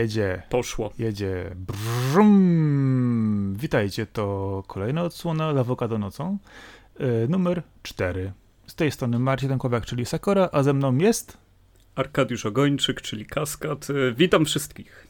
[0.00, 0.42] Jedzie.
[0.48, 0.92] Poszło.
[0.98, 1.56] Jedzie.
[1.56, 3.54] Brum.
[3.56, 6.38] Witajcie, to kolejna odsłona Lawokado nocą.
[7.00, 8.32] Yy, numer 4.
[8.66, 11.38] Z tej strony Marcin Tankowiak, czyli Sakora, a ze mną jest...
[11.94, 13.88] Arkadiusz Ogończyk, czyli Kaskad.
[13.88, 15.06] Yy, witam wszystkich.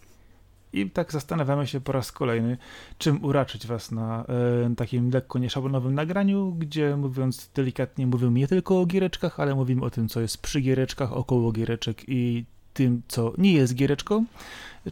[0.73, 2.59] I tak zastanawiamy się po raz kolejny,
[2.99, 8.81] czym uraczyć was na e, takim lekko nieszablonowym nagraniu, gdzie mówiąc delikatnie mówimy nie tylko
[8.81, 13.33] o giereczkach, ale mówimy o tym, co jest przy giereczkach, około giereczek i tym, co
[13.39, 14.25] nie jest giereczką,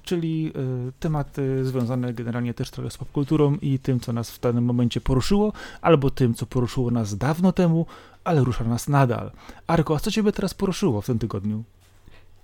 [0.02, 0.52] czyli
[0.88, 5.00] y, tematy związane generalnie też trochę z popkulturą i tym, co nas w danym momencie
[5.00, 7.86] poruszyło, albo tym, co poruszyło nas dawno temu,
[8.24, 9.30] ale rusza nas nadal.
[9.66, 11.64] Arko, a co ciebie teraz poruszyło w tym tygodniu?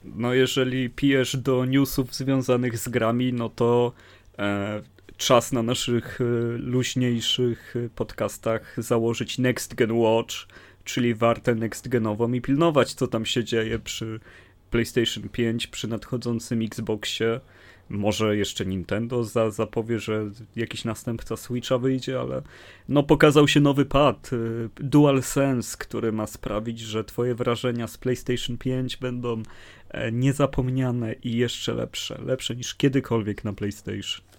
[0.05, 3.93] No jeżeli pijesz do newsów związanych z grami, no to
[4.39, 4.83] e,
[5.17, 6.25] czas na naszych e,
[6.59, 10.35] luźniejszych podcastach założyć Next Gen Watch,
[10.85, 14.21] czyli wartę next genową i pilnować, co tam się dzieje przy
[14.75, 17.41] PlayStation 5 przy nadchodzącym Xboxie.
[17.89, 22.43] Może jeszcze Nintendo za, zapowie, że jakiś następca Switcha wyjdzie, ale
[22.89, 28.59] no pokazał się nowy pad y, DualSense, który ma sprawić, że twoje wrażenia z PlayStation
[28.59, 29.43] 5 będą
[29.91, 32.21] e, niezapomniane i jeszcze lepsze.
[32.25, 34.34] Lepsze niż kiedykolwiek na PlayStation.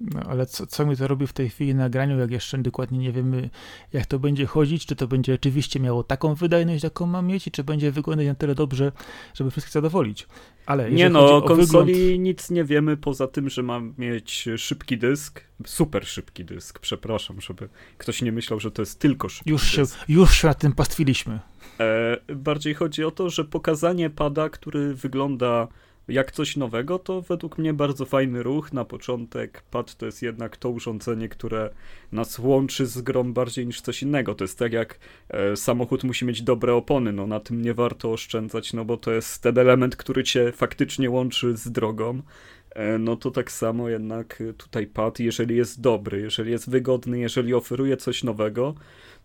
[0.00, 2.98] No, ale co, co mi to robi w tej chwili na graniu, jak jeszcze dokładnie
[2.98, 3.50] nie wiemy,
[3.92, 7.50] jak to będzie chodzić, czy to będzie rzeczywiście miało taką wydajność, jaką ma mieć, i
[7.50, 8.92] czy będzie wyglądać na tyle dobrze,
[9.34, 10.26] żeby wszystkich zadowolić.
[10.66, 12.20] Ale nie no, o konsoli wygląd...
[12.20, 17.68] nic nie wiemy poza tym, że ma mieć szybki dysk, super szybki dysk, przepraszam, żeby
[17.98, 19.98] ktoś nie myślał, że to jest tylko szybki już dysk.
[19.98, 21.40] Się, już się na tym pastwiliśmy.
[21.80, 25.68] E, bardziej chodzi o to, że pokazanie pada, który wygląda
[26.08, 28.72] jak coś nowego, to według mnie bardzo fajny ruch.
[28.72, 31.70] Na początek pad to jest jednak to urządzenie, które
[32.12, 34.34] nas łączy z grą bardziej niż coś innego.
[34.34, 34.98] To jest tak jak
[35.28, 39.12] e, samochód musi mieć dobre opony, no na tym nie warto oszczędzać, no bo to
[39.12, 42.22] jest ten element, który cię faktycznie łączy z drogą.
[42.70, 47.54] E, no to tak samo jednak tutaj pad, jeżeli jest dobry, jeżeli jest wygodny, jeżeli
[47.54, 48.74] oferuje coś nowego,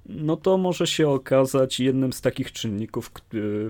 [0.06, 3.12] no to może się okazać jednym z takich czynników,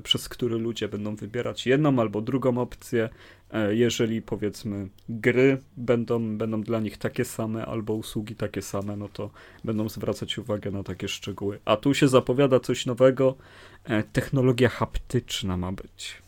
[0.04, 3.10] przez które ludzie będą wybierać jedną albo drugą opcję,
[3.52, 9.10] e, jeżeli powiedzmy gry będą, będą dla nich takie same albo usługi takie same, no
[9.10, 9.30] to
[9.64, 11.60] będą zwracać uwagę na takie szczegóły.
[11.66, 13.36] A tu się zapowiada coś nowego,
[13.84, 16.22] e, technologia haptyczna ma być.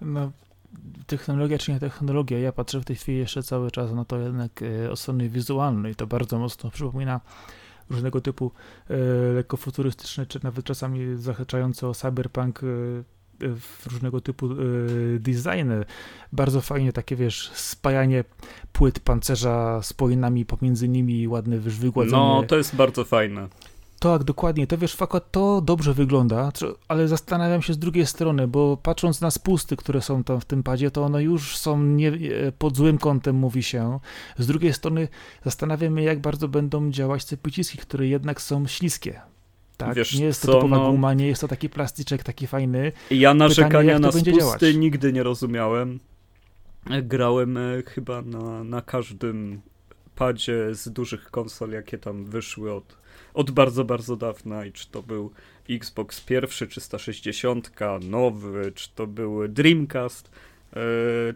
[0.00, 0.32] No,
[1.06, 4.62] technologia czy nie technologia, ja patrzę w tej chwili jeszcze cały czas na to jednak
[4.62, 7.20] e, od strony wizualnej, to bardzo mocno przypomina
[7.90, 8.50] różnego typu
[8.90, 8.96] e,
[9.34, 12.66] lekko futurystyczne, czy nawet czasami zahaczające o cyberpunk e,
[13.40, 14.56] w różnego typu e,
[15.18, 15.84] designy.
[16.32, 18.24] Bardzo fajnie takie, wiesz, spajanie
[18.72, 22.16] płyt pancerza z pojynami pomiędzy nimi, ładne wygładzenie.
[22.16, 23.48] No, to jest bardzo fajne.
[24.00, 24.66] Tak, dokładnie.
[24.66, 26.52] To wiesz, fakt, to dobrze wygląda,
[26.88, 30.62] ale zastanawiam się z drugiej strony, bo patrząc na spusty, które są tam w tym
[30.62, 33.98] padzie, to one już są nie, e, pod złym kątem, mówi się.
[34.38, 35.08] Z drugiej strony
[35.44, 39.20] zastanawiam się, jak bardzo będą działać te przyciski, które jednak są śliskie.
[39.76, 40.90] Tak, Wiesz nie jest to co, typowa no...
[40.90, 42.92] guma, nie jest to taki plastyczek taki fajny.
[43.10, 44.60] Ja narzekania na spusty działać?
[44.76, 46.00] nigdy nie rozumiałem.
[47.02, 49.60] Grałem e, chyba na, na każdym
[50.16, 53.03] padzie z dużych konsol, jakie tam wyszły od
[53.34, 55.30] od bardzo, bardzo dawna i czy to był
[55.70, 57.70] Xbox pierwszy, 360,
[58.10, 60.30] nowy, czy to był Dreamcast,
[60.76, 60.80] yy,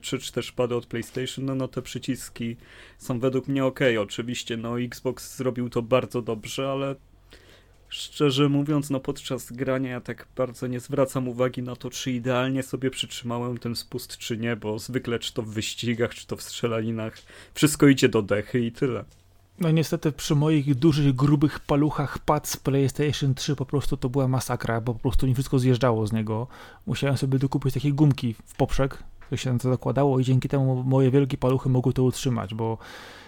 [0.01, 2.57] czy, czy też pady od PlayStation, no, no te przyciski
[2.99, 3.81] są według mnie ok.
[4.01, 6.95] Oczywiście, no Xbox zrobił to bardzo dobrze, ale
[7.89, 12.63] szczerze mówiąc, no podczas grania ja tak bardzo nie zwracam uwagi na to, czy idealnie
[12.63, 16.43] sobie przytrzymałem ten spust, czy nie, bo zwykle czy to w wyścigach, czy to w
[16.43, 17.19] strzelaninach,
[17.55, 19.05] wszystko idzie do dechy i tyle.
[19.61, 24.29] No niestety przy moich dużych, grubych paluchach pad z PlayStation 3 po prostu to była
[24.29, 26.47] masakra, bo po prostu nie wszystko zjeżdżało z niego.
[26.87, 30.83] Musiałem sobie dokupić takie gumki w poprzek, to się na to zakładało i dzięki temu
[30.83, 32.79] moje wielkie paluchy mogły to utrzymać, bo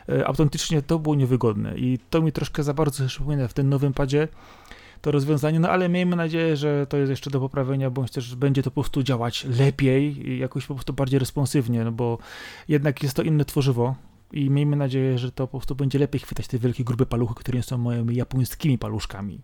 [0.08, 3.93] e, autentycznie to było niewygodne i to mi troszkę za bardzo przypomina w tym nowym
[3.93, 4.28] padzie
[5.00, 8.62] to rozwiązanie, no ale miejmy nadzieję, że to jest jeszcze do poprawienia, bądź też będzie
[8.62, 12.19] to po prostu działać lepiej i jakoś po prostu bardziej responsywnie, no bo
[12.69, 13.94] jednak jest to inne tworzywo,
[14.32, 17.59] i miejmy nadzieję, że to po prostu będzie lepiej chwytać te wielkie, grube paluchy, które
[17.59, 19.41] nie są moimi japońskimi paluszkami.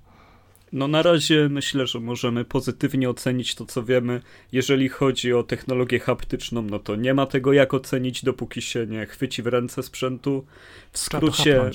[0.73, 4.21] No na razie myślę, że możemy pozytywnie ocenić to, co wiemy.
[4.53, 9.07] Jeżeli chodzi o technologię haptyczną, no to nie ma tego jak ocenić, dopóki się nie
[9.07, 10.47] chwyci w ręce sprzętu.
[10.93, 11.71] W skrócie,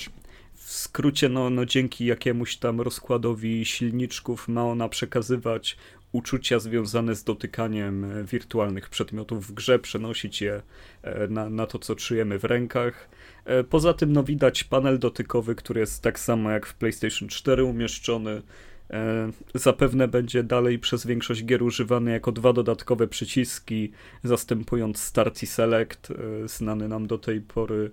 [0.64, 5.76] w skrócie no, no dzięki jakiemuś tam rozkładowi silniczków ma ona przekazywać
[6.12, 10.62] uczucia związane z dotykaniem e, wirtualnych przedmiotów w grze, przenosić je
[11.02, 13.08] e, na, na to, co czujemy w rękach.
[13.44, 17.64] E, poza tym no, widać panel dotykowy, który jest tak samo jak w PlayStation 4
[17.64, 18.42] umieszczony.
[19.54, 23.92] Zapewne będzie dalej przez większość gier używany jako dwa dodatkowe przyciski,
[24.24, 26.12] zastępując Start i Select,
[26.46, 27.90] znany nam do tej pory,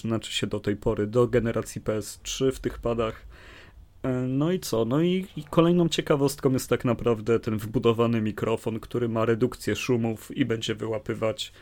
[0.00, 3.26] znaczy się do tej pory, do generacji PS3 w tych padach.
[4.28, 4.84] No i co?
[4.84, 10.36] No i, i, kolejną ciekawostką jest tak naprawdę ten wbudowany mikrofon, który ma redukcję szumów
[10.36, 11.52] i będzie wyłapywać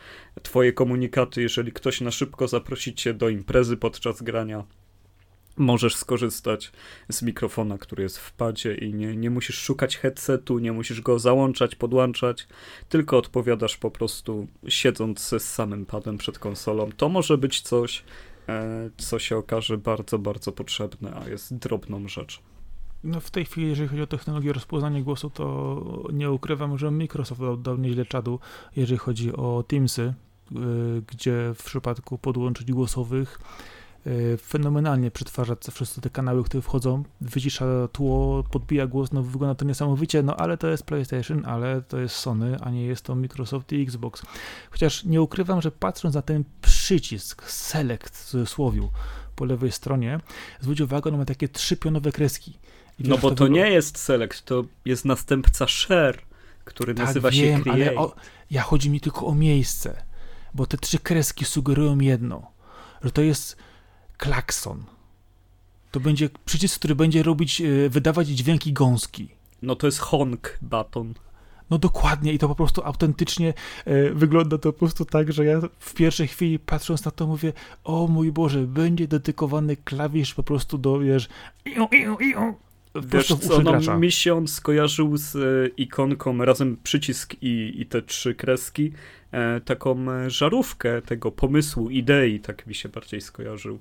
[0.43, 4.63] twoje komunikaty, jeżeli ktoś na szybko zaprosi cię do imprezy podczas grania
[5.57, 6.71] możesz skorzystać
[7.09, 11.19] z mikrofona, który jest w padzie i nie, nie musisz szukać headsetu, nie musisz go
[11.19, 12.47] załączać, podłączać,
[12.89, 16.89] tylko odpowiadasz po prostu siedząc z samym padem przed konsolą.
[16.97, 18.03] To może być coś,
[18.49, 22.41] e, co się okaże bardzo, bardzo potrzebne, a jest drobną rzeczą.
[23.03, 27.41] No w tej chwili, jeżeli chodzi o technologię rozpoznania głosu, to nie ukrywam, że Microsoft
[27.41, 28.39] dał, dał nieźle czadu,
[28.75, 30.13] jeżeli chodzi o Teamsy,
[30.51, 30.61] yy,
[31.07, 33.39] gdzie w przypadku podłączyć głosowych
[34.41, 40.23] fenomenalnie przetwarza wszystkie te kanały, które wchodzą, wycisza tło, podbija głos, no wygląda to niesamowicie,
[40.23, 43.81] no ale to jest PlayStation, ale to jest Sony, a nie jest to Microsoft i
[43.81, 44.23] Xbox.
[44.71, 48.89] Chociaż nie ukrywam, że patrząc na ten przycisk Select w cudzysłowiu
[49.35, 50.19] po lewej stronie,
[50.59, 52.57] zwróć uwagę, on ma takie trzy pionowe kreski.
[52.99, 56.21] no bo to, to nie jest Select, to jest następca Share,
[56.65, 57.81] który tak, nazywa wiem, się Create.
[57.81, 58.15] Ale o,
[58.51, 60.03] ja chodzi mi tylko o miejsce,
[60.53, 62.51] bo te trzy kreski sugerują jedno,
[63.03, 63.57] że to jest
[64.17, 64.83] klakson.
[65.91, 69.29] To będzie przycisk, który będzie robić, e, wydawać dźwięki gąski.
[69.61, 71.13] No to jest honk baton.
[71.69, 73.53] No dokładnie i to po prostu autentycznie
[73.85, 77.53] e, wygląda to po prostu tak, że ja w pierwszej chwili patrząc na to mówię,
[77.83, 81.29] o mój Boże, będzie dedykowany klawisz po prostu do, wiesz,
[81.65, 82.55] iu, iu, iu,
[83.05, 88.01] Wiesz co, no, mi się on skojarzył z e, ikonką, razem przycisk i, i te
[88.01, 88.91] trzy kreski,
[89.31, 93.79] e, taką e, żarówkę tego pomysłu, idei, tak mi się bardziej skojarzył.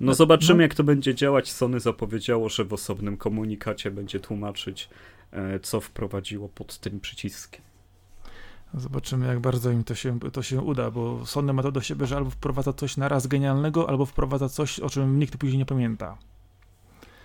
[0.00, 0.62] No, no zobaczymy, no.
[0.62, 1.52] jak to będzie działać.
[1.52, 4.88] Sony zapowiedziało, że w osobnym komunikacie będzie tłumaczyć,
[5.32, 7.62] e, co wprowadziło pod tym przyciskiem.
[8.74, 12.06] Zobaczymy, jak bardzo im to się, to się uda, bo Sony ma to do siebie,
[12.06, 15.66] że albo wprowadza coś na raz genialnego, albo wprowadza coś, o czym nikt później nie
[15.66, 16.18] pamięta.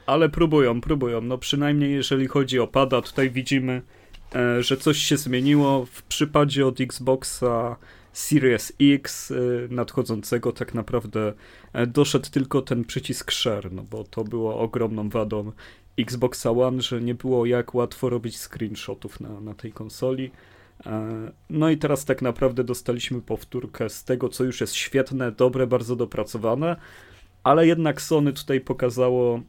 [0.06, 1.22] Ale próbują, próbują.
[1.22, 3.82] No przynajmniej jeżeli chodzi o pada, tutaj widzimy,
[4.36, 5.86] e, że coś się zmieniło.
[5.86, 7.76] W przypadzie od Xboxa
[8.14, 9.36] Series X e,
[9.70, 11.34] nadchodzącego tak naprawdę
[11.74, 15.52] e, doszedł tylko ten przycisk share, no bo to było ogromną wadą
[16.00, 20.32] Xboxa One, że nie było jak łatwo robić screenshotów na, na tej konsoli.
[21.50, 25.96] No i teraz tak naprawdę dostaliśmy powtórkę z tego, co już jest świetne, dobre, bardzo
[25.96, 26.76] dopracowane,
[27.44, 29.42] ale jednak Sony tutaj pokazało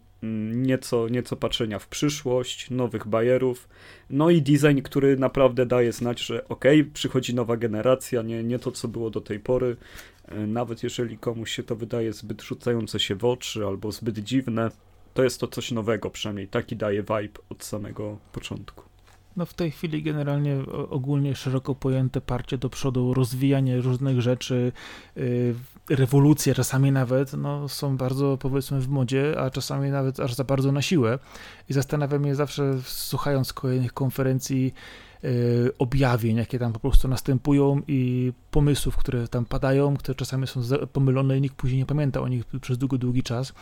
[0.52, 3.68] nieco, nieco patrzenia w przyszłość, nowych bajerów,
[4.10, 6.64] no i design, który naprawdę daje znać, że ok,
[6.94, 9.76] przychodzi nowa generacja, nie, nie to, co było do tej pory.
[10.28, 14.70] E, nawet jeżeli komuś się to wydaje zbyt rzucające się w oczy albo zbyt dziwne,
[15.14, 18.91] to jest to coś nowego, przynajmniej taki daje vibe od samego początku.
[19.36, 20.56] No w tej chwili generalnie
[20.90, 24.72] ogólnie szeroko pojęte parcie do przodu, rozwijanie różnych rzeczy,
[25.16, 25.54] yy,
[25.90, 30.72] rewolucje czasami nawet, no są bardzo powiedzmy w modzie, a czasami nawet aż za bardzo
[30.72, 31.18] na siłę.
[31.68, 34.74] I zastanawiam się zawsze, słuchając kolejnych konferencji,
[35.22, 40.60] yy, objawień, jakie tam po prostu następują i pomysłów, które tam padają, które czasami są
[40.92, 43.52] pomylone i nikt później nie pamięta o nich przez długi, długi czas.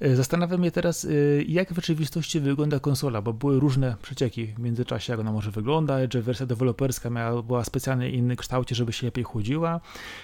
[0.00, 1.08] E, zastanawiam się teraz, e,
[1.42, 6.12] jak w rzeczywistości wygląda konsola, bo były różne przecieki w międzyczasie, jak ona może wyglądać,
[6.12, 9.80] że wersja deweloperska miała, była specjalnie inny kształcie, żeby się lepiej chłodziła,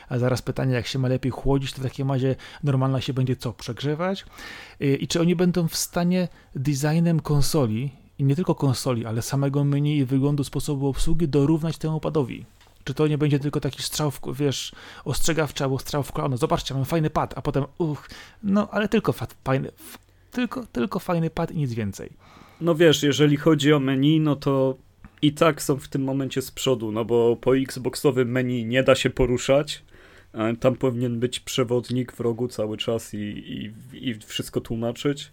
[0.08, 3.36] a zaraz pytanie, jak się ma lepiej chłodzić, to w takim razie normalna się będzie
[3.36, 4.24] co, przegrzewać?
[4.80, 9.64] E, I czy oni będą w stanie designem konsoli, i nie tylko konsoli, ale samego
[9.64, 12.44] menu i wyglądu sposobu obsługi dorównać temu padowi?
[12.88, 14.72] Czy to nie będzie tylko taki strzał, w, wiesz,
[15.04, 16.36] ostrzegawczy albo strzał w kolano.
[16.36, 18.10] Zobaczcie, mam fajny pad, a potem uch,
[18.42, 19.12] no ale tylko
[19.44, 19.72] fajny,
[20.30, 22.10] tylko, tylko fajny pad i nic więcej.
[22.60, 24.76] No wiesz, jeżeli chodzi o menu, no to
[25.22, 28.94] i tak są w tym momencie z przodu, no bo po Xboxowym menu nie da
[28.94, 29.82] się poruszać.
[30.60, 33.72] Tam powinien być przewodnik w rogu cały czas i, i,
[34.08, 35.32] i wszystko tłumaczyć.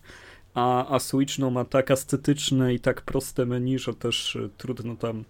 [0.53, 5.23] A, a Switch no, ma tak estetyczne i tak proste menu, że też trudno tam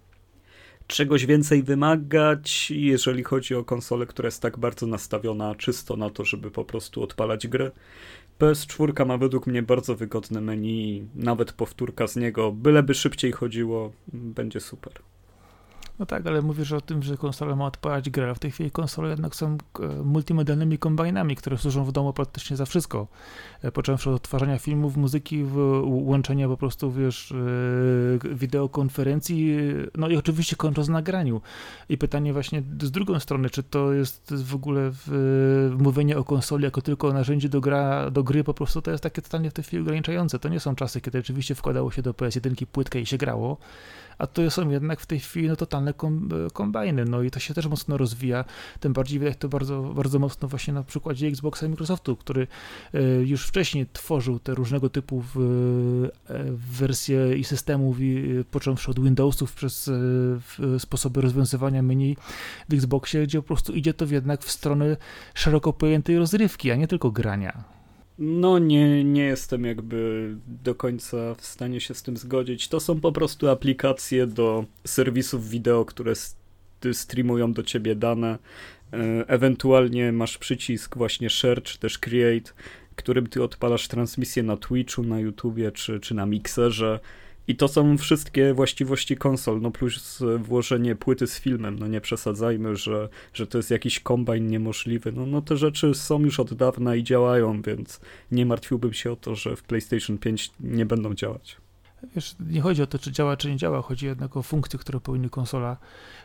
[0.88, 6.26] czegoś więcej wymagać, jeżeli chodzi o konsolę, która jest tak bardzo nastawiona czysto na to,
[6.26, 7.72] żeby po prostu odpalać gry.
[8.40, 14.60] PS4 ma według mnie bardzo wygodne menu, nawet powtórka z niego, byleby szybciej chodziło, będzie
[14.60, 14.94] super.
[16.00, 18.72] No tak, ale mówisz o tym, że konsola ma odpalać grę, a w tej chwili
[18.72, 23.08] konsole jednak są e, multimedialnymi kombajnami, które służą w domu praktycznie za wszystko.
[23.62, 25.46] E, począwszy od odtwarzania filmów, muzyki,
[25.84, 29.58] łączenia po prostu, wiesz, e, wideokonferencji,
[29.98, 31.42] no i oczywiście kończąc nagraniu.
[31.90, 36.64] I pytanie właśnie z drugą strony, czy to jest w ogóle w, mówienie o konsoli
[36.64, 39.64] jako tylko narzędzie do, gra, do gry, po prostu to jest takie totalnie w tej
[39.64, 40.40] chwili ograniczające.
[40.40, 43.58] To nie są czasy, kiedy rzeczywiście wkładało się do PS1 płytkę i się grało
[44.18, 45.94] a to są jednak w tej chwili no, totalne
[46.54, 48.46] kombajny, no i to się też mocno rozwija,
[48.80, 52.48] tym bardziej widać to bardzo, bardzo mocno właśnie na przykładzie Xboxa i Microsoftu, który
[52.94, 57.98] e, już wcześniej tworzył te różnego typu e, wersje i systemów,
[58.52, 62.18] począwszy od Windowsów przez e, sposoby rozwiązywania menu
[62.70, 64.98] w Xboxie, gdzie po prostu idzie to jednak w stronę
[65.34, 67.75] szeroko pojętej rozrywki, a nie tylko grania.
[68.18, 72.68] No, nie, nie jestem jakby do końca w stanie się z tym zgodzić.
[72.68, 76.14] To są po prostu aplikacje do serwisów wideo, które
[76.94, 78.38] streamują do ciebie dane.
[78.94, 82.52] E, ewentualnie masz przycisk właśnie share czy też create,
[82.96, 87.00] którym ty odpalasz transmisję na Twitchu, na YouTubie czy, czy na Mixerze
[87.48, 92.76] i to są wszystkie właściwości konsol, no plus włożenie płyty z filmem, no nie przesadzajmy,
[92.76, 95.12] że, że to jest jakiś kombajn niemożliwy.
[95.12, 98.00] No, no te rzeczy są już od dawna i działają, więc
[98.32, 101.58] nie martwiłbym się o to, że w PlayStation 5 nie będą działać.
[102.16, 105.00] Wiesz, nie chodzi o to, czy działa, czy nie działa, chodzi jednak o funkcje, które
[105.00, 105.78] powinny konsola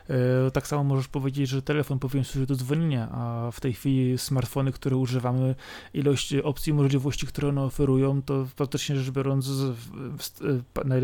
[0.53, 4.71] tak samo możesz powiedzieć, że telefon powinien służyć do dzwonienia, a w tej chwili smartfony,
[4.71, 5.55] które używamy,
[5.93, 9.49] ilość opcji, możliwości, które one oferują, to praktycznie rzecz biorąc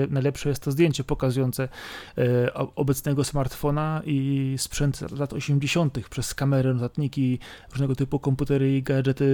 [0.10, 1.70] najlepsze jest to zdjęcie pokazujące
[2.18, 6.00] e, obecnego smartfona i sprzęt lat 80.
[6.10, 7.40] przez kamery, notatniki,
[7.72, 9.26] różnego typu komputery i gadżety,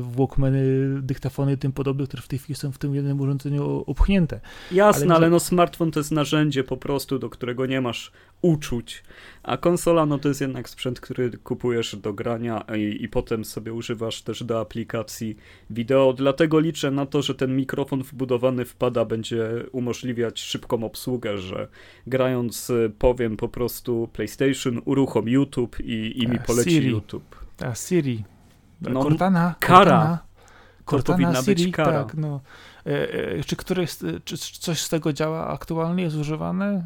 [0.00, 0.62] walkmany,
[1.02, 4.40] dyktafony i tym podobne, które w tej chwili są w tym jednym urządzeniu upchnięte.
[4.72, 8.12] Jasne, ale, ale no smartfon to jest narzędzie po prostu, do którego nie masz
[8.44, 9.02] uczuć.
[9.42, 13.72] A konsola, no to jest jednak sprzęt, który kupujesz do grania i, i potem sobie
[13.72, 15.36] używasz też do aplikacji
[15.70, 16.12] wideo.
[16.12, 21.68] Dlatego liczę na to, że ten mikrofon wbudowany wpada będzie umożliwiać szybką obsługę, że
[22.06, 26.90] grając y, powiem po prostu PlayStation, uruchom YouTube i, i mi poleci Siri.
[26.90, 27.36] YouTube.
[27.60, 28.24] A Siri.
[28.80, 29.54] No, Cortana.
[29.60, 29.78] Kara.
[29.80, 30.18] Cortana.
[30.84, 32.04] Cortana, to powinna Siri, być kara.
[32.04, 32.40] Tak, no.
[32.86, 36.84] E, e, czy, któryś, czy coś z tego działa aktualnie, jest używane?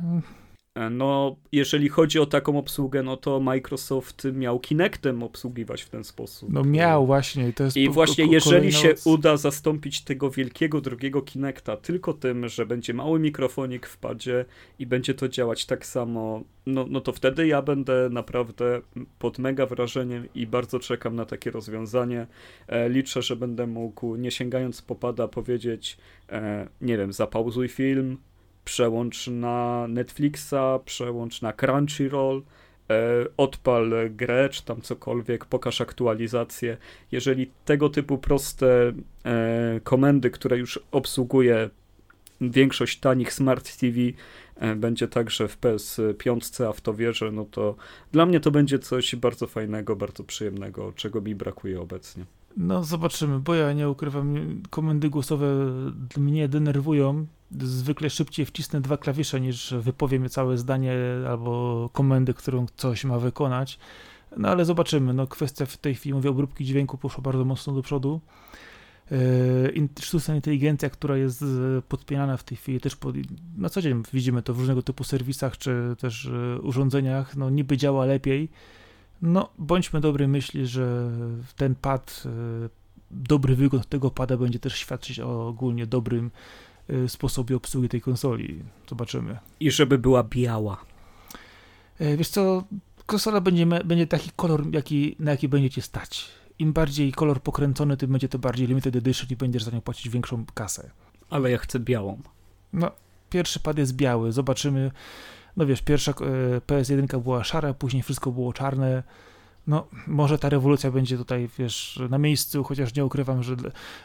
[0.79, 6.05] E, no, jeżeli chodzi o taką obsługę, no to Microsoft miał Kinectem obsługiwać w ten
[6.05, 6.53] sposób.
[6.53, 7.53] No miał właśnie.
[7.53, 12.67] To jest I właśnie jeżeli się uda zastąpić tego wielkiego drugiego Kinecta tylko tym, że
[12.67, 14.45] będzie mały mikrofonik w padzie
[14.79, 18.81] i będzie to działać tak samo, no, no to wtedy ja będę naprawdę
[19.19, 22.27] pod mega wrażeniem i bardzo czekam na takie rozwiązanie.
[22.69, 28.19] E, liczę, że będę mógł, nie sięgając po pada, powiedzieć, e, nie wiem, zapauzuj film,
[28.69, 32.43] przełącz na Netflixa, przełącz na Crunchyroll,
[32.91, 36.77] e, odpal grę, czy tam cokolwiek, pokaż aktualizację.
[37.13, 38.93] Jeżeli tego typu proste
[39.25, 41.71] e, komendy, które już obsługuje
[42.41, 43.99] większość tanich Smart TV,
[44.57, 47.77] e, będzie także w PS5, a w to wierzę, no to
[48.13, 52.25] dla mnie to będzie coś bardzo fajnego, bardzo przyjemnego, czego mi brakuje obecnie.
[52.57, 55.47] No zobaczymy, bo ja nie ukrywam, komendy głosowe
[56.17, 57.27] mnie denerwują.
[57.51, 60.95] Zwykle szybciej wcisnę dwa klawisze niż wypowiem całe zdanie
[61.29, 63.79] albo komendy, którą coś ma wykonać.
[64.37, 65.15] No ale zobaczymy.
[65.15, 68.21] No kwestia w tej chwili, mówię, obróbki dźwięku poszła bardzo mocno do przodu.
[69.11, 71.45] Yy, sztuczna inteligencja, która jest
[71.89, 73.17] podpinana w tej chwili też pod,
[73.57, 77.77] na co dzień widzimy to w różnego typu serwisach czy też yy, urządzeniach, no niby
[77.77, 78.49] działa lepiej,
[79.23, 81.11] no, bądźmy dobrej myśli, że
[81.57, 82.25] ten pad,
[83.11, 86.31] dobry wygląd tego pada będzie też świadczyć o ogólnie dobrym
[87.09, 88.63] sposobie obsługi tej konsoli.
[88.89, 89.39] Zobaczymy.
[89.61, 90.85] I żeby była biała.
[91.99, 92.65] E, wiesz co,
[93.07, 96.27] konsola będzie, będzie taki kolor, jaki, na jaki będziecie stać.
[96.59, 100.09] Im bardziej kolor pokręcony, tym będzie to bardziej limited edition i będziesz za nią płacić
[100.09, 100.91] większą kasę.
[101.31, 102.23] Ale ja chcę białą.
[102.73, 102.91] No,
[103.31, 104.33] pierwszy pad jest biały.
[104.33, 104.91] Zobaczymy
[105.59, 106.15] no wiesz, pierwsza e,
[106.61, 109.03] PS1 była szara, później wszystko było czarne.
[109.69, 113.57] No, może ta rewolucja będzie tutaj, wiesz, na miejscu, chociaż nie ukrywam, że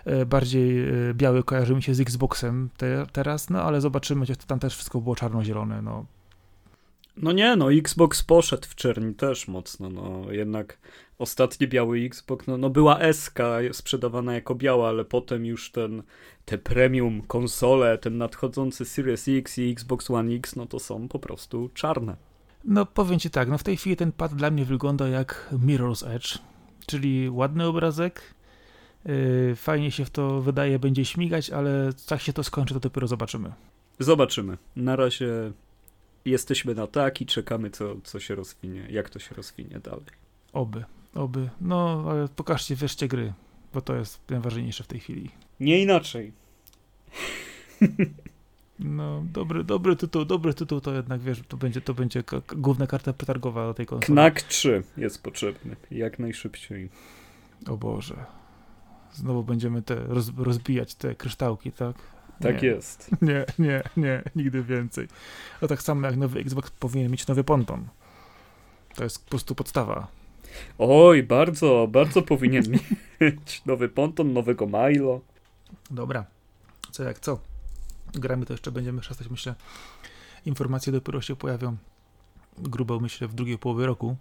[0.05, 4.37] e, bardziej e, biały kojarzy mi się z Xboxem te, teraz, no ale zobaczymy, chociaż
[4.37, 6.05] tam też wszystko było czarno-zielone, no.
[7.17, 10.77] No nie, no Xbox poszedł w czerni też mocno, no jednak
[11.17, 13.39] ostatni biały Xbox, no, no była SK
[13.71, 16.03] sprzedawana jako biała, ale potem już ten,
[16.45, 21.19] te premium konsole, ten nadchodzący Series X i Xbox One X, no to są po
[21.19, 22.32] prostu czarne.
[22.65, 26.07] No powiem ci tak, no w tej chwili ten pad dla mnie wygląda jak Mirror's
[26.07, 26.37] Edge,
[26.85, 28.21] czyli ładny obrazek,
[29.05, 33.07] yy, fajnie się w to wydaje, będzie śmigać, ale jak się to skończy, to dopiero
[33.07, 33.53] zobaczymy.
[33.99, 34.57] Zobaczymy.
[34.75, 35.51] Na razie
[36.25, 40.05] jesteśmy na tak i czekamy, co, co się rozwinie, jak to się rozwinie dalej.
[40.53, 40.83] Oby,
[41.15, 41.49] oby.
[41.61, 43.33] No, ale pokażcie wreszcie gry,
[43.73, 45.29] bo to jest najważniejsze w tej chwili.
[45.59, 46.31] Nie inaczej.
[48.79, 52.23] No, dobry, dobry tytuł, dobry tytuł to jednak, wiesz, to będzie, to będzie
[52.55, 54.05] główna karta przetargowa do tej konsoli.
[54.05, 56.89] Knack 3 jest potrzebny, jak najszybciej.
[57.67, 58.25] O Boże.
[59.13, 61.95] Znowu będziemy te roz, rozbijać te kryształki, tak?
[62.41, 62.67] Tak nie.
[62.67, 63.09] jest.
[63.21, 65.07] Nie, nie, nie, nigdy więcej.
[65.61, 67.87] A tak samo jak nowy Xbox powinien mieć nowy ponton.
[68.95, 70.07] To jest po prostu podstawa.
[70.77, 72.63] Oj, bardzo, bardzo powinien
[73.21, 75.21] mieć nowy ponton, nowego Milo.
[75.91, 76.25] Dobra.
[76.91, 77.52] Co jak co?
[78.13, 79.55] Gramy to jeszcze będziemy przestać, myślę.
[80.45, 81.77] Informacje dopiero się pojawią
[82.57, 84.15] grubo, myślę, w drugiej połowie roku.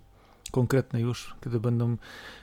[0.51, 1.97] Konkretne już, kiedy będą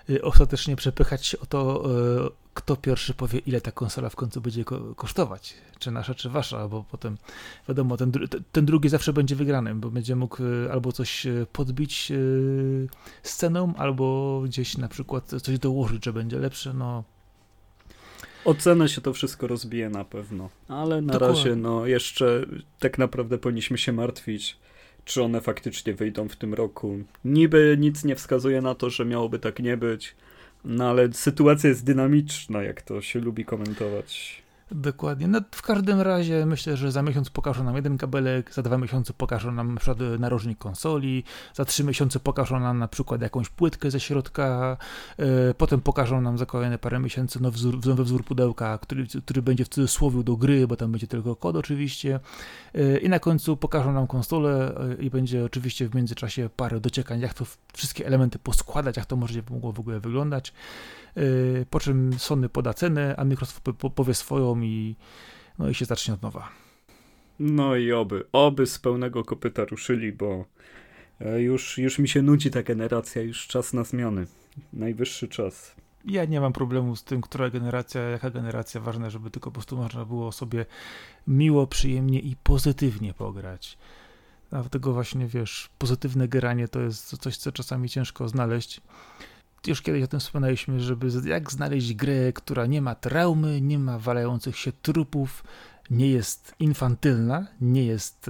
[0.10, 1.92] y, ostatecznie przepychać się o to,
[2.28, 4.66] y, kto pierwszy powie, ile ta konsola w końcu będzie
[4.96, 5.54] kosztować.
[5.80, 7.18] Czy nasza, czy wasza, bo potem
[7.68, 8.12] wiadomo, ten,
[8.52, 12.12] ten drugi zawsze będzie wygranym, bo będzie mógł y, albo coś podbić
[13.24, 16.74] z ceną, albo gdzieś na przykład coś dołożyć, że będzie lepsze.
[16.74, 17.04] No,
[18.46, 21.38] Ocenę się to wszystko rozbije na pewno, ale na Dokładnie.
[21.38, 22.46] razie no jeszcze
[22.80, 24.58] tak naprawdę powinniśmy się martwić,
[25.06, 27.00] czy one faktycznie wyjdą w tym roku.
[27.26, 30.16] Niby nic nie wskazuje na to, że miałoby tak nie być,
[30.66, 34.42] no ale sytuacja jest dynamiczna, jak to się lubi komentować.
[34.72, 35.28] Dokładnie.
[35.28, 39.14] No, w każdym razie myślę, że za miesiąc pokażą nam jeden kabelek, za dwa miesiące
[39.14, 41.24] pokażą nam na przykład narożnik konsoli,
[41.54, 44.78] za trzy miesiące pokażą nam na przykład jakąś płytkę ze środka,
[45.18, 45.26] yy,
[45.58, 49.66] potem pokażą nam za kolejne parę miesięcy nowy wzór, nowy wzór pudełka, który, który będzie
[49.66, 52.20] w cudzysłowie do gry, bo tam będzie tylko kod oczywiście.
[52.74, 57.20] Yy, I na końcu pokażą nam konsolę yy, i będzie oczywiście w międzyczasie parę dociekań,
[57.20, 60.54] jak to wszystkie elementy poskładać, jak to może mogło w ogóle wyglądać.
[61.18, 63.62] Y, po czym Sony poda cenę, a Microsoft
[63.96, 64.96] powie swoją i,
[65.60, 66.50] no i się zacznie od nowa.
[67.40, 70.46] No i oby, oby z pełnego kopyta ruszyli, bo
[71.22, 74.28] e, już, już mi się nudzi ta generacja, już czas na zmiany.
[74.74, 75.76] Najwyższy czas.
[76.06, 79.78] Ja nie mam problemu z tym, która generacja, jaka generacja, ważne, żeby tylko po prostu
[79.78, 80.66] można było sobie
[81.28, 83.78] miło, przyjemnie i pozytywnie pograć.
[84.50, 88.82] Dlatego właśnie, wiesz, pozytywne granie to jest coś, co czasami ciężko znaleźć
[89.68, 94.00] już kiedyś o tym wspominaliśmy, żeby jak znaleźć grę, która nie ma traumy, nie ma
[94.00, 95.44] walających się trupów,
[95.90, 98.30] nie jest infantylna, nie jest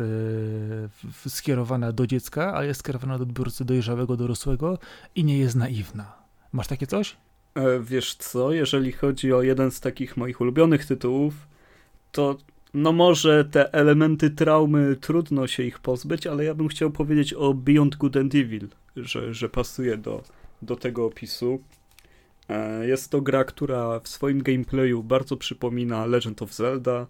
[1.26, 4.78] e, skierowana do dziecka, ale jest skierowana do odbiorcy dojrzałego, dorosłego
[5.16, 6.14] i nie jest naiwna.
[6.52, 7.16] Masz takie coś?
[7.56, 11.34] E, wiesz co, jeżeli chodzi o jeden z takich moich ulubionych tytułów,
[12.12, 12.38] to
[12.74, 17.54] no może te elementy traumy trudno się ich pozbyć, ale ja bym chciał powiedzieć o
[17.54, 20.24] Beyond Good and Evil, że, że pasuje do,
[20.62, 21.64] do tego opisu.
[22.50, 27.08] E, jest to gra, która w swoim gameplayu bardzo przypomina Legend of Zelda.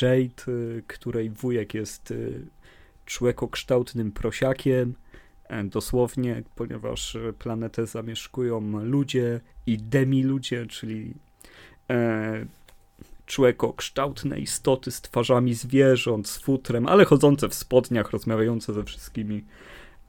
[0.01, 0.43] Jade,
[0.87, 2.45] której wujek jest y,
[3.05, 4.93] człekokształtnym prosiakiem
[5.63, 11.13] dosłownie, ponieważ planetę zamieszkują ludzie i demi-ludzie, czyli
[11.89, 12.45] e,
[13.25, 19.45] człekokształtne istoty z twarzami zwierząt, z futrem, ale chodzące w spodniach, rozmawiające ze wszystkimi.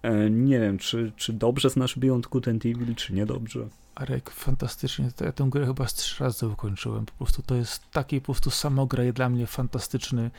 [0.02, 3.68] E, nie wiem, czy, czy dobrze znasz Beyond Good and Evil, czy niedobrze.
[3.96, 5.08] Arek, fantastycznie.
[5.20, 7.06] Ja tę grę chyba z trzy razy ukończyłem.
[7.06, 10.30] Po prostu to jest taki po prostu samograj dla mnie fantastyczny.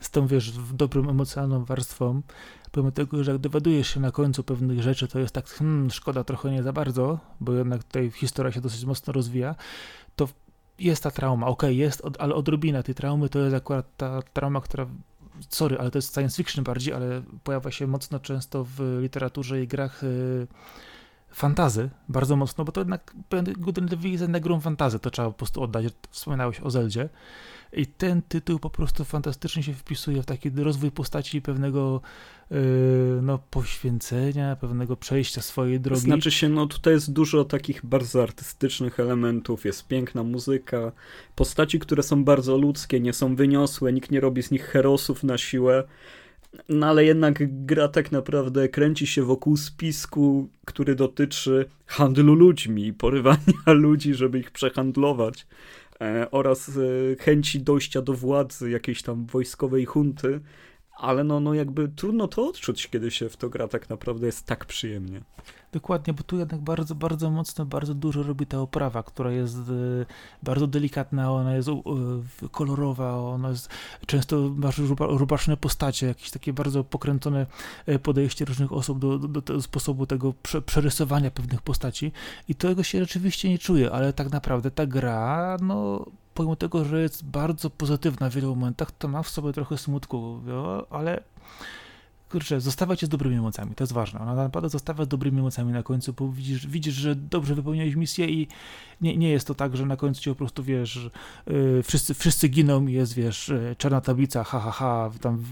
[0.00, 2.22] Z tą, wiesz, dobrą emocjonalną warstwą
[2.72, 6.24] pomimo tego, że jak dowiadujesz się na końcu pewnych rzeczy, to jest tak, hmm, szkoda
[6.24, 9.54] trochę nie za bardzo, bo jednak tutaj historia się dosyć mocno rozwija,
[10.16, 10.28] to
[10.78, 14.60] jest ta trauma, okej, okay, jest, ale odrobina tej traumy to jest akurat ta trauma,
[14.60, 14.86] która
[15.48, 19.68] sorry, ale to jest science fiction bardziej, ale pojawia się mocno często w literaturze i
[19.68, 20.46] grach yy,
[21.32, 23.14] fantazy, bardzo mocno, bo to jednak
[23.58, 25.86] Good and Evil jest jednak grą fantazy, to trzeba po prostu oddać.
[26.10, 27.08] Wspominałeś o Zeldzie.
[27.72, 32.00] I ten tytuł po prostu fantastycznie się wpisuje w taki rozwój postaci pewnego
[32.50, 32.58] yy,
[33.22, 36.00] no, poświęcenia, pewnego przejścia swojej drogi.
[36.00, 40.92] Znaczy się, no tutaj jest dużo takich bardzo artystycznych elementów, jest piękna muzyka,
[41.34, 45.38] postaci, które są bardzo ludzkie, nie są wyniosłe, nikt nie robi z nich herosów na
[45.38, 45.84] siłę.
[46.68, 53.38] No ale jednak gra tak naprawdę kręci się wokół spisku, który dotyczy handlu ludźmi porywania
[53.72, 55.46] ludzi, żeby ich przehandlować.
[56.00, 56.72] E, oraz e,
[57.22, 60.40] chęci dojścia do władzy jakiejś tam wojskowej hunty,
[61.00, 64.46] ale no, no jakby trudno to odczuć, kiedy się w to gra tak naprawdę jest
[64.46, 65.20] tak przyjemnie.
[65.72, 70.06] Dokładnie, bo tu jednak bardzo, bardzo mocno, bardzo dużo robi ta oprawa, która jest y,
[70.42, 73.68] bardzo delikatna, ona jest y, kolorowa, ona jest
[74.06, 77.46] często masz rubaczne postacie, jakieś takie bardzo pokręcone
[77.86, 82.12] e, podejście różnych osób do, do, do sposobu tego prze, przerysowania pewnych postaci
[82.48, 87.02] i tego się rzeczywiście nie czuje, ale tak naprawdę ta gra, no pomimo tego, że
[87.02, 90.40] jest bardzo pozytywna w wielu momentach, to ma w sobie trochę smutku,
[90.90, 91.22] ale
[92.30, 94.20] kurczę, zostawiać dobrymi emocjami, to jest ważne.
[94.20, 98.26] Ona naprawdę zostawia z dobrymi emocjami na końcu, bo widzisz, widzisz że dobrze wypełniłeś misję
[98.26, 98.48] i
[99.00, 101.10] nie, nie jest to tak, że na końcu ci po prostu, wiesz,
[101.46, 105.44] yy, wszyscy, wszyscy giną i jest, wiesz, yy, czarna tablica, ha, ha, ha, tam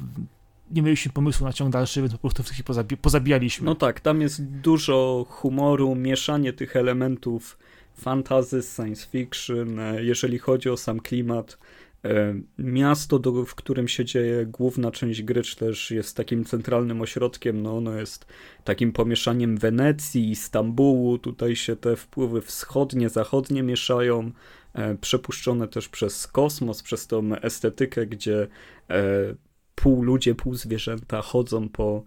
[0.71, 3.67] nie mieliśmy pomysłu na ciąg dalszy, więc po prostu wszystkich pozabi pozabijaliśmy.
[3.67, 7.59] No tak, tam jest dużo humoru, mieszanie tych elementów
[7.99, 11.59] fantasy, science fiction, e, jeżeli chodzi o sam klimat.
[12.05, 17.01] E, miasto, do, w którym się dzieje główna część gry, czy też jest takim centralnym
[17.01, 18.27] ośrodkiem, no ono jest
[18.65, 21.19] takim pomieszaniem Wenecji i Stambułu.
[21.19, 24.31] Tutaj się te wpływy wschodnie, zachodnie mieszają,
[24.75, 28.47] e, przepuszczone też przez kosmos, przez tą estetykę, gdzie
[29.83, 32.05] pół ludzie, pół zwierzęta chodzą po,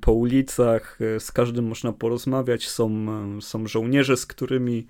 [0.00, 3.06] po ulicach, z każdym można porozmawiać, są,
[3.40, 4.86] są żołnierze, z którymi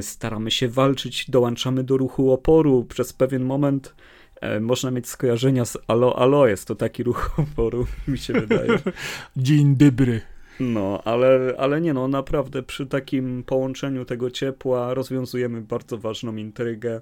[0.00, 2.84] staramy się walczyć, dołączamy do ruchu oporu.
[2.84, 3.94] Przez pewien moment
[4.40, 8.78] e, można mieć skojarzenia z Alo Alo, jest to taki ruch oporu, mi się wydaje.
[9.36, 10.20] Dzień dobry.
[10.60, 17.00] No, ale, ale nie no, naprawdę przy takim połączeniu tego ciepła rozwiązujemy bardzo ważną intrygę.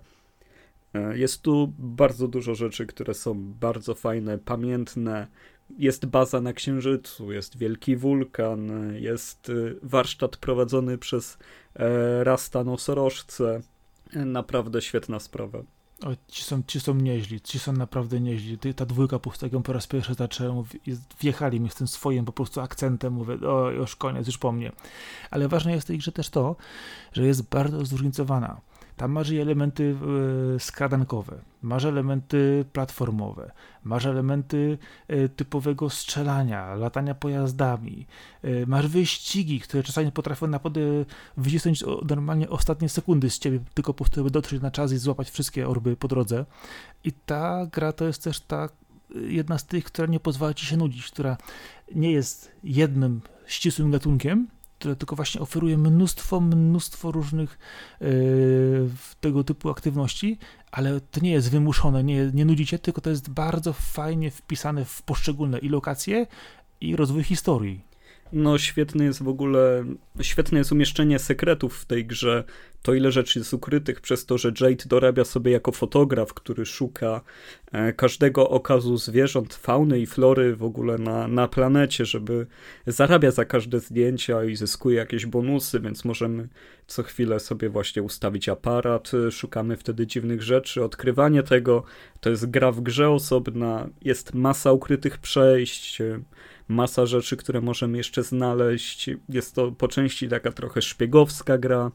[0.94, 5.26] E, jest tu bardzo dużo rzeczy, które są bardzo fajne, pamiętne.
[5.78, 11.38] Jest baza na Księżycu, jest wielki wulkan, jest y, warsztat prowadzony przez
[11.74, 13.60] e, Rasta Nosorożce.
[14.14, 15.62] Naprawdę świetna sprawa.
[16.06, 18.58] O, ci, są, ci są nieźli, ci są naprawdę nieźli.
[18.58, 20.64] Ta dwójka pustego po raz pierwszy zacząłem,
[21.20, 24.72] wjechali mi z tym swoim po prostu akcentem, mówię, o już koniec, już po mnie.
[25.30, 26.56] Ale ważne jest w tej grze też to,
[27.12, 28.60] że jest bardzo zróżnicowana.
[29.00, 29.96] Tam masz elementy
[30.56, 33.52] e, skradankowe, masz elementy platformowe,
[33.84, 38.06] masz elementy e, typowego strzelania, latania pojazdami,
[38.42, 40.80] e, masz wyścigi, które czasami potrafią naprawdę
[41.36, 45.30] wycisnąć normalnie ostatnie sekundy z ciebie, tylko po prostu by dotrzeć na czas i złapać
[45.30, 46.44] wszystkie orby po drodze.
[47.04, 48.68] I ta gra to jest też ta
[49.14, 51.36] jedna z tych, która nie pozwala ci się nudzić, która
[51.94, 54.46] nie jest jednym ścisłym gatunkiem,
[54.80, 57.58] które tylko właśnie oferuje mnóstwo, mnóstwo różnych
[58.00, 58.90] yy,
[59.20, 60.38] tego typu aktywności,
[60.72, 65.02] ale to nie jest wymuszone, nie, nie nudzicie, tylko to jest bardzo fajnie wpisane w
[65.02, 66.26] poszczególne i lokacje,
[66.80, 67.89] i rozwój historii.
[68.32, 69.84] No, świetny jest w ogóle,
[70.20, 72.44] świetne jest umieszczenie sekretów w tej grze.
[72.82, 77.20] To ile rzeczy jest ukrytych przez to, że Jade dorabia sobie jako fotograf, który szuka
[77.72, 82.46] e, każdego okazu zwierząt, fauny i flory w ogóle na, na planecie, żeby
[82.86, 86.48] zarabia za każde zdjęcia i zyskuje jakieś bonusy, więc możemy
[86.86, 91.82] co chwilę sobie właśnie ustawić aparat, szukamy wtedy dziwnych rzeczy, odkrywanie tego,
[92.20, 95.98] to jest gra w grze osobna, jest masa ukrytych przejść,
[96.70, 99.10] masa rzeczy, które możemy jeszcze znaleźć.
[99.28, 101.90] Jest to po części taka trochę szpiegowska gra.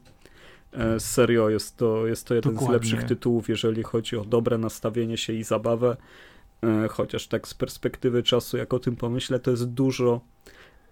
[0.72, 2.88] E, serio, jest to, jest to jeden Dokładnie.
[2.88, 5.96] z lepszych tytułów, jeżeli chodzi o dobre nastawienie się i zabawę.
[6.62, 10.20] E, chociaż tak z perspektywy czasu, jak o tym pomyślę, to jest dużo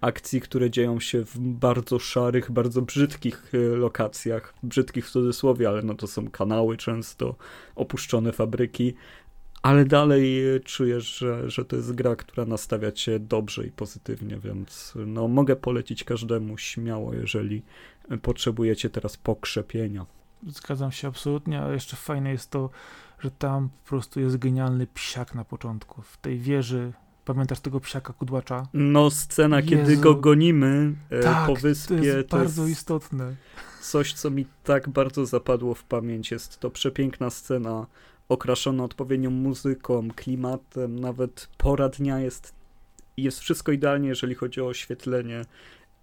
[0.01, 4.55] akcji, które dzieją się w bardzo szarych, bardzo brzydkich e, lokacjach.
[4.63, 7.35] Brzydkich w cudzysłowie, ale no to są kanały często,
[7.77, 8.95] opuszczone fabryki
[9.65, 14.93] ale dalej czujesz, że, że to jest gra, która nastawia cię dobrze i pozytywnie, więc
[15.07, 17.63] no, mogę polecić każdemu śmiało, jeżeli
[18.23, 20.07] potrzebujecie teraz pokrzepienia.
[20.47, 22.71] Zgadzam się absolutnie, a jeszcze fajne jest to,
[23.19, 26.03] że tam po prostu jest genialny psiak na początku.
[26.03, 26.93] W tej wieży
[27.25, 28.67] Pamiętasz tego psiaka kudłacza?
[28.75, 29.71] No, scena, Jezu.
[29.71, 31.97] kiedy go gonimy e, tak, po wyspie.
[31.97, 33.37] To jest to bardzo jest istotne.
[33.83, 36.31] Coś, co mi tak bardzo zapadło w pamięć.
[36.31, 37.87] Jest to przepiękna scena
[38.29, 42.55] okraszone odpowiednią muzyką, klimatem, nawet pora dnia jest,
[43.17, 45.45] jest wszystko idealnie, jeżeli chodzi o oświetlenie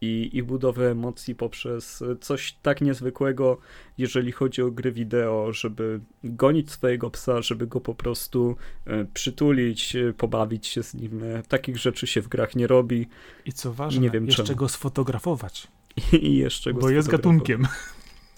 [0.01, 3.57] i, i budowę emocji poprzez coś tak niezwykłego,
[3.97, 8.55] jeżeli chodzi o gry wideo, żeby gonić swojego psa, żeby go po prostu
[8.85, 11.23] e, przytulić, e, pobawić się z nim.
[11.23, 13.07] E, takich rzeczy się w grach nie robi.
[13.45, 14.59] I co ważne, nie wiem jeszcze czemu.
[14.59, 15.67] go sfotografować.
[16.21, 17.67] I jeszcze go Bo jest gatunkiem.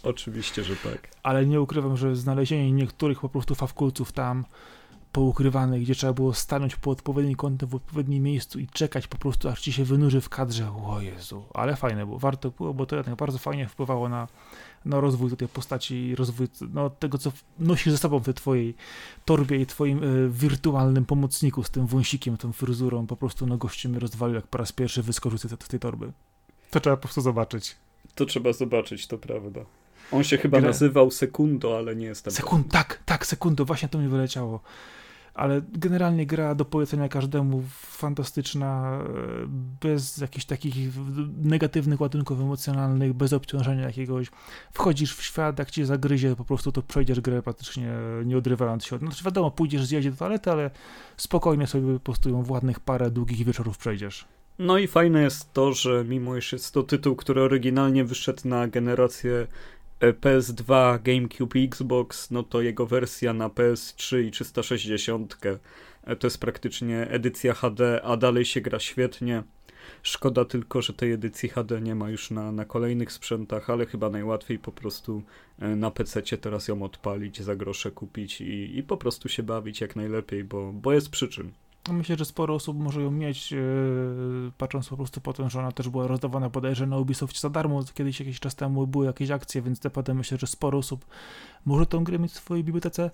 [0.03, 1.07] Oczywiście, że tak.
[1.23, 4.45] Ale nie ukrywam, że znalezienie niektórych po prostu fawkulców tam
[5.13, 9.49] poukrywane, gdzie trzeba było stanąć po odpowiednim kątem w odpowiednim miejscu i czekać po prostu,
[9.49, 10.71] aż ci się wynurzy w kadrze.
[10.71, 14.27] O Jezu, ale fajne było, warto było, bo to jednak bardzo fajnie wpływało na,
[14.85, 18.75] na rozwój tej postaci i rozwój no, tego, co nosisz ze sobą w tej twojej
[19.25, 23.07] torbie i twoim y, wirtualnym pomocniku z tym wąsikiem, tą fryzurą.
[23.07, 25.79] Po prostu no gościu mnie rozwalił, jak po raz pierwszy wyskoczył z tej, z tej
[25.79, 26.11] torby.
[26.71, 27.75] To trzeba po prostu zobaczyć.
[28.15, 29.65] To trzeba zobaczyć, to prawda.
[30.13, 30.69] On się chyba Gra...
[30.69, 32.33] nazywał Sekundo, ale nie jestem.
[32.33, 34.59] Sekund, tak, tak, Sekundo, właśnie to mi wyleciało.
[35.33, 38.99] Ale generalnie gra do polecenia każdemu, fantastyczna,
[39.81, 40.75] bez jakichś takich
[41.37, 44.27] negatywnych ładunków emocjonalnych, bez obciążenia jakiegoś.
[44.73, 47.93] Wchodzisz w świat, jak cię zagryzie, po prostu to przejdziesz grę praktycznie
[48.25, 49.01] nie odrywając się od...
[49.01, 50.71] Znaczy wiadomo, pójdziesz zjedzie do toalety, ale
[51.17, 54.25] spokojnie sobie po prostu ją w ładnych parę długich wieczorów przejdziesz.
[54.59, 58.67] No i fajne jest to, że mimo iż jest to tytuł, który oryginalnie wyszedł na
[58.67, 59.47] generację e,
[59.99, 65.37] PS2, GameCube Xbox, no to jego wersja na PS3 i 360
[66.03, 69.43] e, to jest praktycznie edycja HD, a dalej się gra świetnie.
[70.03, 74.09] Szkoda tylko, że tej edycji HD nie ma już na, na kolejnych sprzętach, ale chyba
[74.09, 75.23] najłatwiej po prostu
[75.59, 79.81] e, na PC teraz ją odpalić, za grosze kupić i, i po prostu się bawić
[79.81, 81.51] jak najlepiej, bo, bo jest przyczyn.
[81.91, 85.71] Myślę, że sporo osób może ją mieć, yy, patrząc po prostu po tym, że ona
[85.71, 87.83] też była rozdawana bodajże na Ubisoft za darmo.
[87.93, 91.05] Kiedyś jakiś czas temu były jakieś akcje, więc naprawdę myślę, że sporo osób
[91.65, 93.11] może tą grę mieć w swojej bibliotece.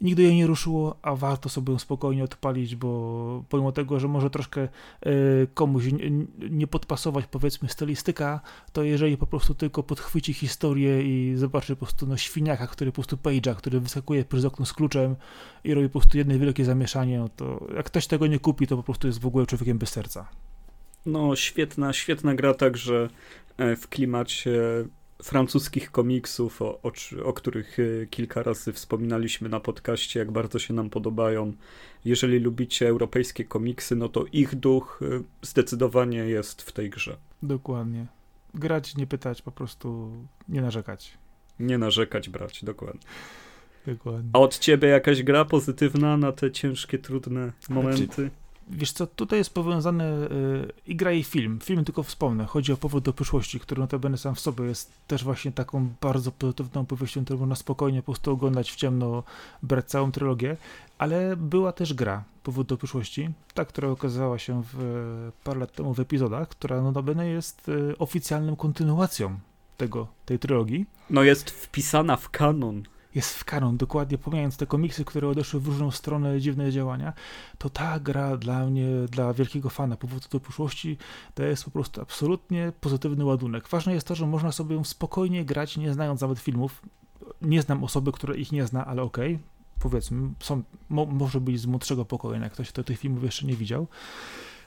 [0.00, 4.30] Nigdy jej nie ruszyło, a warto sobie ją spokojnie odpalić, bo pomimo tego, że może
[4.30, 4.68] troszkę
[5.06, 6.10] y, komuś nie,
[6.50, 8.40] nie podpasować powiedzmy stylistyka,
[8.72, 12.94] to jeżeli po prostu tylko podchwyci historię i zobaczy po prostu no, świniaka, który po
[12.94, 15.16] prostu page'a, który wyskakuje przez okno z kluczem
[15.64, 18.76] i robi po prostu jedno wielkie zamieszanie, no to jak ktoś tego nie kupi, to
[18.76, 20.28] po prostu jest w ogóle człowiekiem bez serca.
[21.06, 23.08] No świetna, świetna gra także
[23.56, 24.60] e, w klimacie
[25.22, 26.92] francuskich komiksów, o, o,
[27.24, 31.52] o, których y, kilka razy wspominaliśmy na podcaście, jak bardzo się nam podobają.
[32.04, 37.16] Jeżeli lubicie europejskie komiksy, no to ich duch y, zdecydowanie jest w tej grze.
[37.42, 38.06] Dokładnie.
[38.54, 40.10] Grać, nie pytać, po prostu
[40.48, 41.18] nie narzekać.
[41.60, 43.00] Nie narzekać, brać, dokładnie.
[43.86, 44.30] Dokładnie.
[44.32, 48.30] A od ciebie jakaś gra pozytywna na te ciężkie, trudne momenty?
[48.70, 51.58] Wiesz co, tutaj jest powiązane y, i gra i film.
[51.62, 52.44] Film tylko wspomnę.
[52.46, 56.32] Chodzi o powód do przyszłości, który notabene sam w sobie jest też właśnie taką bardzo
[56.32, 59.22] pozytywną opowieścią, którą można spokojnie po prostu oglądać w ciemno,
[59.62, 60.56] brać całą trylogię,
[60.98, 65.94] ale była też gra Powód do przyszłości, ta, która okazała się w, parę lat temu
[65.94, 69.38] w epizodach, która notabene jest y, oficjalną kontynuacją
[69.76, 70.86] tego, tej trylogii.
[71.10, 72.82] No jest wpisana w kanon
[73.14, 77.12] jest w kanon, dokładnie pomijając te komiksy, które odeszły w różną stronę, dziwne działania,
[77.58, 80.98] to ta gra dla mnie, dla wielkiego fana powrotu do przyszłości,
[81.34, 83.68] to jest po prostu absolutnie pozytywny ładunek.
[83.68, 86.82] Ważne jest to, że można sobie ją spokojnie grać, nie znając nawet filmów.
[87.42, 89.46] Nie znam osoby, która ich nie zna, ale okej, okay.
[89.80, 93.86] powiedzmy, są, mo, może być z młodszego pokolenia, ktoś kto tych filmów jeszcze nie widział.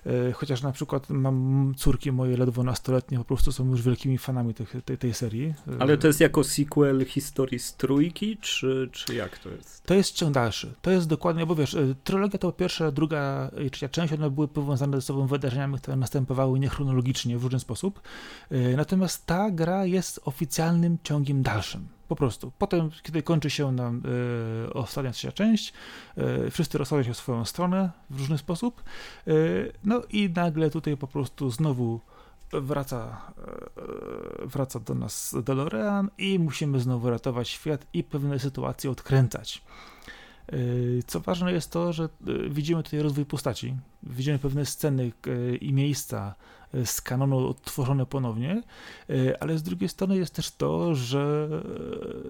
[0.05, 4.53] E, chociaż na przykład mam córki moje ledwo nastoletnie, po prostu są już wielkimi fanami
[4.53, 5.53] tych, tej, tej serii.
[5.67, 9.83] E, Ale to jest jako sequel historii z trójki, czy, czy jak to jest?
[9.83, 10.73] To jest ciąg dalszy.
[10.81, 14.47] To jest dokładnie, bo wiesz, e, trylogia to pierwsza, druga i trzecia część, one były
[14.47, 18.01] powiązane ze sobą wydarzeniami, które następowały niechronologicznie w różny sposób.
[18.77, 21.87] Natomiast ta gra jest oficjalnym ciągiem dalszym.
[22.07, 22.51] Po prostu.
[22.57, 24.01] Potem, kiedy kończy się nam
[24.67, 25.73] y, ostatnia trzecia część,
[26.47, 28.83] y, wszyscy rozchodzą się w swoją stronę w różny sposób.
[29.27, 31.99] Y, no i nagle tutaj po prostu znowu
[32.51, 33.21] wraca,
[34.45, 39.61] wraca do nas DeLorean i musimy znowu ratować świat i pewne sytuacje odkręcać.
[41.07, 42.09] Co ważne jest to, że
[42.49, 45.11] widzimy tutaj rozwój postaci, widzimy pewne sceny
[45.61, 46.35] i miejsca,
[46.85, 48.63] z kanonu odtworzone ponownie,
[49.09, 51.49] e, ale z drugiej strony jest też to, że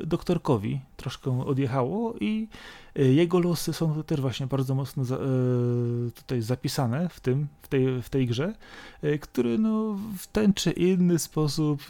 [0.03, 2.47] doktorkowi troszkę odjechało i
[2.95, 5.19] jego losy są też właśnie bardzo mocno za, e,
[6.15, 8.53] tutaj zapisane w tym, w tej, w tej grze,
[9.21, 11.83] który no w ten czy inny sposób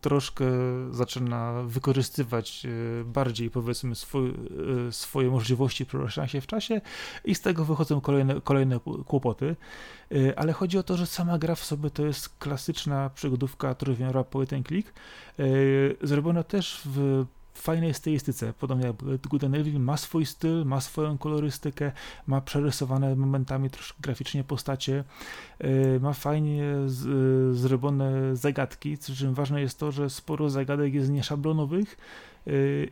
[0.00, 0.44] troszkę
[0.90, 2.66] zaczyna wykorzystywać
[3.04, 4.34] bardziej powiedzmy swój,
[4.90, 6.80] swoje możliwości przenoszenia się w czasie
[7.24, 9.56] i z tego wychodzą kolejne, kolejne kłopoty.
[10.12, 14.24] Y, ale chodzi o to, że sama gra w sobie to jest klasyczna przygodówka trójwymiarowa
[14.24, 14.92] point and click,
[15.40, 17.26] y, zrobiona też w
[17.60, 18.96] fajnej stylistyce, podobnie jak
[19.28, 21.92] Good and Evil, ma swój styl, ma swoją kolorystykę,
[22.26, 25.04] ma przerysowane momentami troszkę graficznie postacie,
[25.64, 26.64] y, ma fajnie
[27.52, 31.96] zrobione zagadki, przy czym ważne jest to, że sporo zagadek jest nieszablonowych,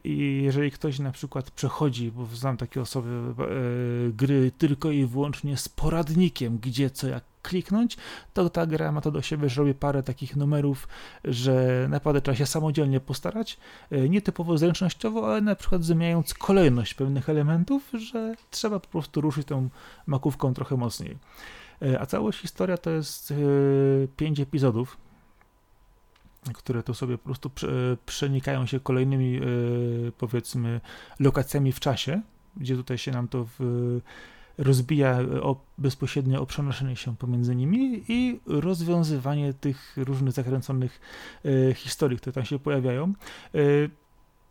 [0.04, 5.56] I jeżeli ktoś na przykład przechodzi, bo znam takie osoby, y, gry tylko i wyłącznie
[5.56, 7.96] z poradnikiem, gdzie co jak kliknąć,
[8.35, 10.88] to ta gra ma to do siebie, że robi parę takich numerów,
[11.24, 13.59] że naprawdę trzeba się samodzielnie postarać,
[13.90, 19.20] e, nie typowo zręcznościowo, ale na przykład zmieniając kolejność pewnych elementów, że trzeba po prostu
[19.20, 19.68] ruszyć tą
[20.06, 21.16] makówką trochę mocniej.
[21.82, 23.35] E, a całość historia to jest
[24.16, 25.06] pięć epizodów,
[26.52, 27.50] które to sobie po prostu
[28.06, 29.40] przenikają się kolejnymi,
[30.18, 30.80] powiedzmy,
[31.20, 32.22] lokacjami w czasie,
[32.56, 34.00] gdzie tutaj się nam to w,
[34.59, 41.00] rozbija o, bezpośrednio o przenoszenie się pomiędzy nimi i rozwiązywanie tych różnych zakręconych
[41.44, 43.12] e, historii, które tam się pojawiają.
[43.54, 43.59] E,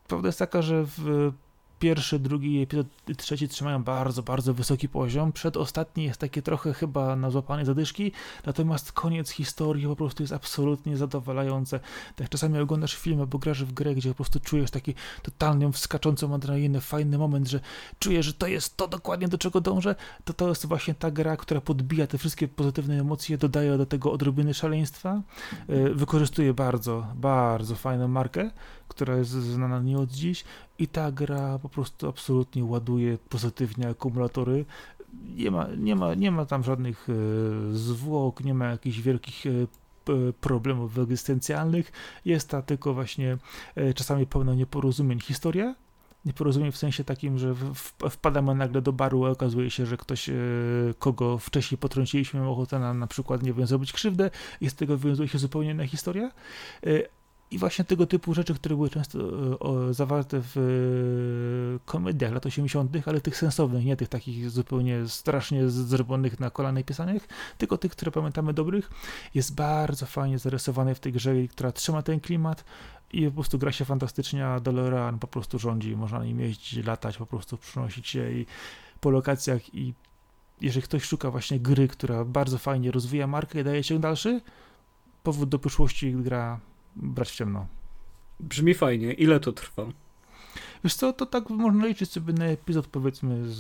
[0.07, 1.31] prawda jest taka, że w
[1.79, 5.31] pierwszy, drugi epizod, trzeci trzymają bardzo, bardzo wysoki poziom.
[5.31, 8.11] Przedostatni jest takie trochę chyba na złapanie zadyszki,
[8.45, 11.79] natomiast koniec historii po prostu jest absolutnie zadowalające.
[12.15, 16.33] Tak czasami oglądasz film albo grasz w grę, gdzie po prostu czujesz taki totalnie wskaczącą
[16.33, 17.59] adrenalinę, fajny moment, że
[17.99, 21.37] czujesz, że to jest to dokładnie do czego dążę, to to jest właśnie ta gra,
[21.37, 25.21] która podbija te wszystkie pozytywne emocje, dodaje do tego odrobiny szaleństwa,
[25.67, 28.51] e, wykorzystuje bardzo, bardzo fajną markę,
[28.87, 30.43] która jest znana nie od dziś
[30.79, 34.65] i ta gra po prostu absolutnie ładuje pozytywnie akumulatory.
[35.35, 37.13] Nie ma, nie ma, nie ma tam żadnych e,
[37.73, 39.51] zwłok, nie ma jakichś wielkich e,
[40.41, 41.91] problemów egzystencjalnych.
[42.25, 43.37] Jest ta tylko właśnie
[43.75, 45.75] e, czasami pełna nieporozumień historia.
[46.25, 47.55] Nieporozumień w sensie takim, że
[48.09, 50.29] wpadamy nagle do baru, a okazuje się, że ktoś,
[50.99, 54.97] kogo wcześniej potrąciliśmy, miał ochotę na, na przykład, nie wiem, zrobić krzywdę i z tego
[54.97, 56.31] wiązuje się zupełnie inna historia.
[57.51, 59.19] I właśnie tego typu rzeczy, które były często
[59.89, 65.69] e, zawarte w e, komediach lat 80., ale tych sensownych, nie tych takich zupełnie strasznie
[65.69, 67.27] zrobionych na kolana pisanych,
[67.57, 68.91] tylko tych, które pamiętamy dobrych,
[69.33, 72.63] jest bardzo fajnie zarysowane w tej grze, która trzyma ten klimat
[73.13, 77.17] i po prostu gra się fantastycznie, a DeLorean po prostu rządzi, można nim jeździć, latać,
[77.17, 78.45] po prostu przynosić się i
[79.01, 79.93] po lokacjach i
[80.61, 84.41] jeżeli ktoś szuka właśnie gry, która bardzo fajnie rozwija markę i daje się dalszy,
[85.23, 86.59] powód do przyszłości gra
[86.95, 87.67] brać w ciemno.
[88.39, 89.13] Brzmi fajnie.
[89.13, 89.85] Ile to trwa?
[90.83, 93.55] Wiesz co, to tak można liczyć sobie na epizod, powiedzmy, z,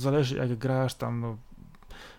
[0.00, 1.36] zależy jak grasz tam, no,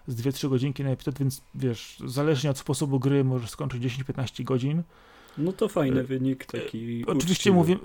[0.07, 4.83] z 2-3 godzinki na epizod, więc wiesz, zależnie od sposobu gry możesz skończyć 10-15 godzin.
[5.37, 7.05] No to fajny e, wynik taki.
[7.05, 7.79] Oczywiście mówimy,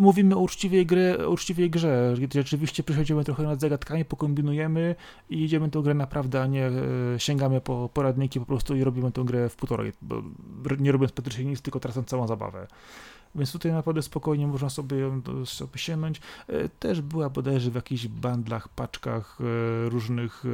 [0.00, 2.14] mówimy o uczciwej, grze, o uczciwej grze.
[2.32, 4.94] Rzeczywiście przychodzimy trochę nad zagadkami, pokombinujemy
[5.30, 6.72] i idziemy tę grę naprawdę, a nie e,
[7.18, 9.92] sięgamy po poradniki po prostu i robimy tę grę w półtorej.
[10.02, 10.22] Bo
[10.78, 12.66] nie robiąc praktycznie nic, tylko tracąc całą zabawę.
[13.34, 16.20] Więc tutaj naprawdę spokojnie można sobie ją sobie sięgnąć.
[16.48, 19.38] E, też była bodajże w jakichś bandlach, paczkach
[19.88, 20.44] różnych.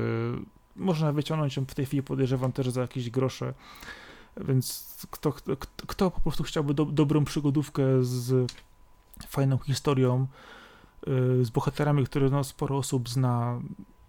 [0.76, 3.54] Można wyciągnąć ją w tej chwili, podejrzewam też za jakieś grosze.
[4.36, 8.52] Więc kto, kto, kto po prostu chciałby do, dobrą przygodówkę z
[9.26, 10.26] fajną historią,
[11.06, 13.60] yy, z bohaterami, które no, sporo osób zna,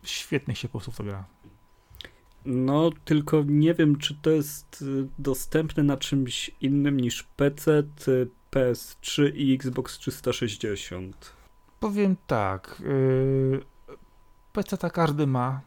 [0.04, 1.26] świetnie się po prostu to gra.
[2.46, 7.84] No, tylko nie wiem, czy to jest y, dostępne na czymś innym niż PC,
[8.52, 11.34] PS3 i Xbox 360.
[11.80, 12.82] Powiem tak.
[12.86, 13.62] Yy,
[14.54, 15.62] PC ta każdy ma,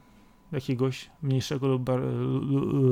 [0.52, 1.90] jakiegoś mniejszego lub,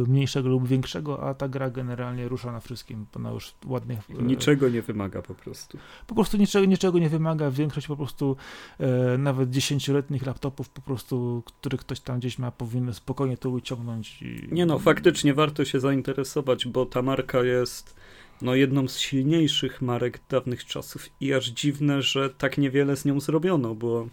[0.09, 3.99] mniejszego lub większego, a ta gra generalnie rusza na wszystkim, ona już ładnie...
[4.19, 5.79] E, niczego nie wymaga po prostu.
[6.07, 8.37] Po prostu niczego, niczego nie wymaga, większość po prostu
[8.79, 14.23] e, nawet dziesięcioletnich laptopów po prostu, który ktoś tam gdzieś ma, powinny spokojnie to wyciągnąć.
[14.23, 14.49] I...
[14.53, 17.97] Nie no, faktycznie warto się zainteresować, bo ta marka jest
[18.43, 23.21] no, jedną z silniejszych marek dawnych czasów i aż dziwne, że tak niewiele z nią
[23.21, 24.09] zrobiono, bo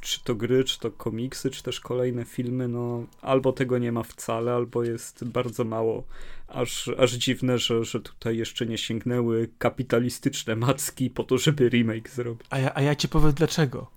[0.00, 4.02] czy to gry, czy to komiksy, czy też kolejne filmy, no albo tego nie ma
[4.02, 6.04] wcale, albo jest bardzo mało.
[6.48, 12.08] Aż, aż dziwne, że, że tutaj jeszcze nie sięgnęły kapitalistyczne macki po to, żeby remake
[12.08, 12.46] zrobić.
[12.50, 13.90] A ja, a ja ci powiem dlaczego.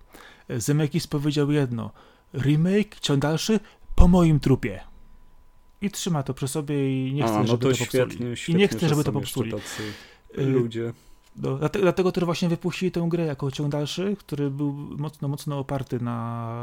[0.50, 1.92] Zemekis powiedział jedno.
[2.34, 3.60] Remake, ciąg dalszy,
[3.96, 4.82] po moim trupie.
[5.82, 8.38] I trzyma to przy sobie i nie chce, a, no żeby to, to świetnie, popsuli.
[8.38, 9.54] Świetnie, I nie chce, żeby to popsuli.
[10.38, 10.94] Y, ludzie.
[11.38, 15.60] No, dlatego, dlatego też właśnie wypuścili tę grę jako ciąg dalszy, który był mocno, mocno
[15.60, 16.58] oparty na,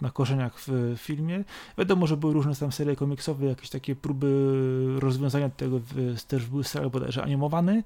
[0.00, 1.44] na korzeniach w filmie.
[1.78, 4.56] Wiadomo, że były różne tam serie komiksowe, jakieś takie próby
[5.00, 5.80] rozwiązania tego,
[6.28, 7.82] też był serial bodajże animowany.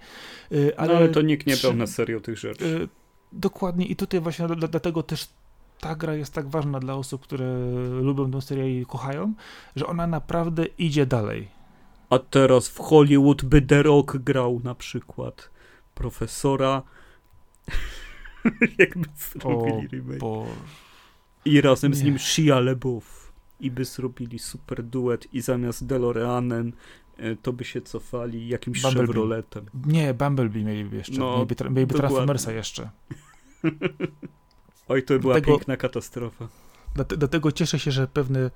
[0.53, 2.64] Y, ale, no, ale to nikt nie brał na serio tych rzeczy.
[2.64, 2.88] Y,
[3.33, 5.29] dokładnie i tutaj właśnie dlatego też
[5.81, 7.59] ta gra jest tak ważna dla osób, które
[8.03, 9.35] lubią tę serię i kochają,
[9.77, 11.49] że ona naprawdę idzie dalej.
[12.11, 15.51] A teraz w Hollywood by The Rock grał na przykład
[15.99, 16.83] profesora.
[18.79, 20.19] Jakby zrobili remake.
[20.19, 20.47] Bo...
[21.45, 21.99] I razem nie.
[21.99, 23.33] z nim Shia LeBouf.
[23.61, 26.73] I by zrobili super duet i zamiast DeLoreanem
[27.17, 29.07] e, to by się cofali jakimś Bumblebee.
[29.07, 29.67] Chevroletem.
[29.87, 31.19] Nie, Bumblebee mieliby jeszcze.
[31.19, 32.91] No, mieliby, mieliby Transformersa jeszcze.
[34.89, 35.47] Oj, to była Tego...
[35.47, 36.49] piękna katastrofa.
[36.95, 38.51] Dlatego cieszę się, że pewne,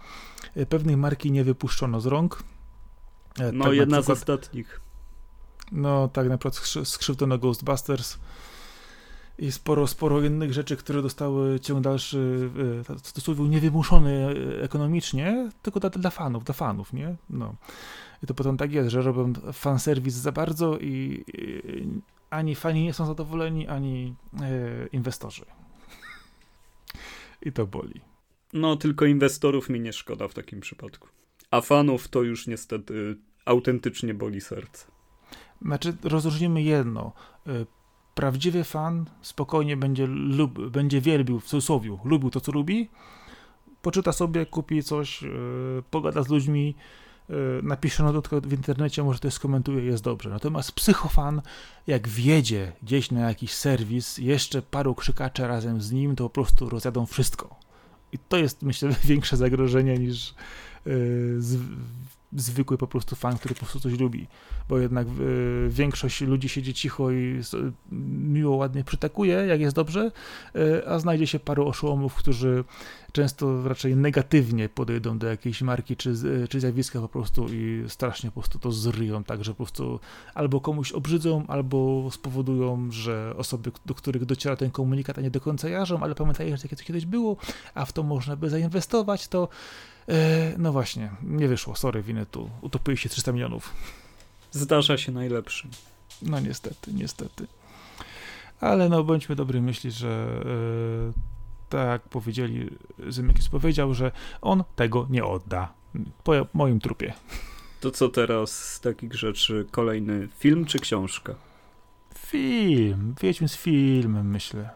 [0.68, 2.42] pewnej marki nie wypuszczono z rąk.
[3.52, 4.80] No, tak jedna przykład, z ostatnich.
[5.72, 8.18] No, tak, na przykład skrzywdzono Ghostbusters
[9.38, 12.50] i sporo, sporo innych rzeczy, które dostały ciąg dalszy,
[12.90, 17.16] e, w cudzysłowie niewymuszony e, ekonomicznie, tylko dla, dla fanów, dla fanów, nie?
[17.30, 17.54] No.
[18.22, 21.62] I to potem tak jest, że robią fanserwis za bardzo i, i
[22.30, 25.44] ani fani nie są zadowoleni, ani e, inwestorzy.
[27.42, 28.00] I to boli.
[28.52, 31.08] No, tylko inwestorów mi nie szkoda w takim przypadku.
[31.50, 34.91] A fanów to już niestety autentycznie boli serce.
[35.64, 37.12] Znaczy, rozróżnimy jedno.
[37.46, 37.50] E,
[38.14, 42.88] prawdziwy fan spokojnie będzie, lub, będzie wielbił, w cudzysłowie, lubił to, co lubi,
[43.82, 46.74] poczyta sobie, kupi coś, yy, pogada z ludźmi,
[47.28, 50.30] yy, napisze notatkę w internecie, może to skomentuje, jest dobrze.
[50.30, 51.42] Natomiast psychofan,
[51.86, 56.68] jak wjedzie gdzieś na jakiś serwis, jeszcze paru krzykacze razem z nim, to po prostu
[56.68, 57.56] rozjadą wszystko.
[58.12, 60.34] I to jest, myślę, większe zagrożenie niż
[61.38, 61.58] z,
[62.36, 64.26] zwykły po prostu fan, który po prostu coś lubi,
[64.68, 67.72] bo jednak y, większość ludzi siedzi cicho i y,
[68.12, 70.10] miło, ładnie przytakuje, jak jest dobrze,
[70.56, 72.64] y, a znajdzie się paru oszołomów, którzy
[73.12, 76.14] często raczej negatywnie podejdą do jakiejś marki czy,
[76.48, 80.00] czy zjawiska po prostu i strasznie po prostu to zryją, tak, że po prostu
[80.34, 85.40] albo komuś obrzydzą, albo spowodują, że osoby, do których dociera ten komunikat, a nie do
[85.40, 87.36] końca jarzą, ale pamiętają, że takie to kiedyś było,
[87.74, 89.48] a w to można by zainwestować, to
[90.58, 92.50] no właśnie, nie wyszło, sorry, winę tu.
[92.60, 93.74] Utopiły się 300 milionów.
[94.50, 95.70] Zdarza się najlepszym.
[96.22, 97.46] No niestety, niestety.
[98.60, 102.70] Ale no bądźmy dobrej myśli, że e, tak powiedzieli,
[103.08, 105.72] Zymekis powiedział, że on tego nie odda.
[106.24, 107.12] Po moim trupie.
[107.80, 109.66] To co teraz z takich rzeczy?
[109.70, 111.34] Kolejny film czy książka?
[112.18, 113.14] Film.
[113.20, 114.70] Wiedźmy z filmem, myślę.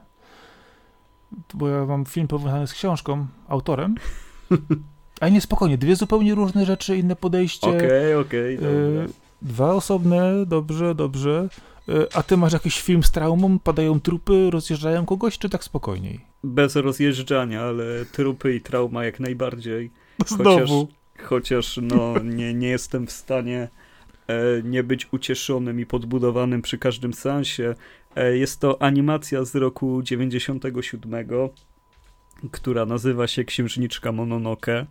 [1.55, 3.95] Bo ja mam film powiązany z książką, autorem.
[5.21, 7.67] A nie, spokojnie, dwie zupełnie różne rzeczy, inne podejście.
[7.67, 9.09] Okej, okay, okej, okay,
[9.43, 11.49] Dwa osobne, dobrze, dobrze.
[11.89, 16.21] E, a ty masz jakiś film z traumą, padają trupy, rozjeżdżają kogoś, czy tak spokojniej?
[16.45, 19.91] Bez rozjeżdżania, ale trupy i trauma jak najbardziej.
[20.27, 20.89] Znowu.
[21.19, 23.69] Chociaż, chociaż no, nie, nie jestem w stanie
[24.27, 27.75] e, nie być ucieszonym i podbudowanym przy każdym sensie.
[28.17, 31.27] E, jest to animacja z roku 97
[32.51, 34.73] która nazywa się Księżniczka Mononoke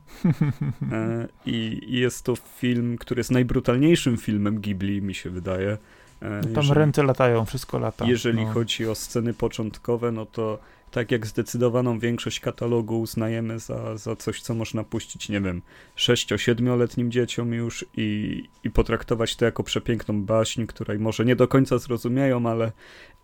[0.91, 5.77] e, i jest to film, który jest najbrutalniejszym filmem Ghibli, mi się wydaje.
[6.21, 8.05] E, Tam jeżeli, ręce latają, wszystko lata.
[8.05, 8.53] Jeżeli no.
[8.53, 10.59] chodzi o sceny początkowe, no to
[10.91, 15.61] tak jak zdecydowaną większość katalogu uznajemy za, za coś, co można puścić, nie wiem,
[15.97, 21.77] 6-7-letnim dzieciom już i, i potraktować to jako przepiękną baśń, której może nie do końca
[21.77, 22.71] zrozumieją, ale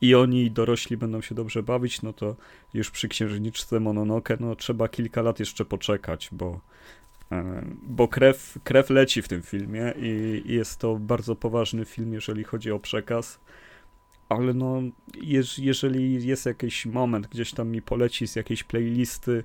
[0.01, 2.35] i oni i dorośli będą się dobrze bawić, no to
[2.73, 6.59] już przy księżniczce Mononoke, no trzeba kilka lat jeszcze poczekać, bo
[7.31, 12.13] e, bo krew, krew leci w tym filmie i, i jest to bardzo poważny film,
[12.13, 13.39] jeżeli chodzi o przekaz
[14.31, 14.81] ale no,
[15.21, 19.43] jeż, jeżeli jest jakiś moment, gdzieś tam mi poleci z jakiejś playlisty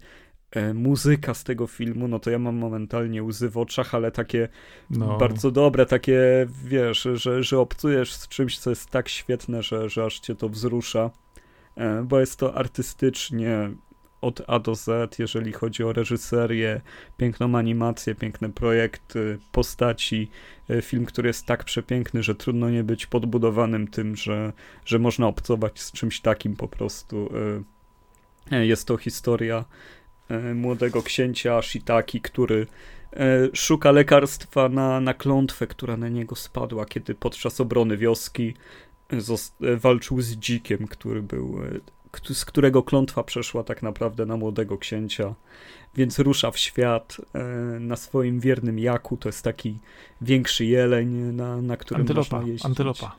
[0.50, 4.48] e, muzyka z tego filmu, no to ja mam momentalnie łzy w oczach, ale takie
[4.90, 5.18] no.
[5.18, 10.04] bardzo dobre, takie, wiesz, że, że obcujesz z czymś, co jest tak świetne, że, że
[10.04, 11.10] aż cię to wzrusza,
[11.76, 13.70] e, bo jest to artystycznie
[14.26, 16.80] od A do Z, jeżeli chodzi o reżyserię,
[17.16, 20.30] piękną animację, piękne projekty, postaci.
[20.70, 24.52] E, film, który jest tak przepiękny, że trudno nie być podbudowanym tym, że,
[24.84, 27.30] że można obcować z czymś takim po prostu.
[28.50, 29.64] E, e, jest to historia
[30.54, 32.66] młodego księcia Shitaki, który
[33.52, 38.54] szuka lekarstwa na, na klątwę, która na niego spadła, kiedy podczas obrony wioski
[39.76, 41.60] walczył z dzikiem, który był
[42.24, 45.34] z którego klątwa przeszła tak naprawdę na młodego księcia,
[45.94, 47.44] więc rusza w świat e,
[47.80, 49.78] na swoim wiernym jaku, to jest taki
[50.20, 52.66] większy jeleń, na, na którym antylopa, można jeździć.
[52.66, 53.16] Antylopa.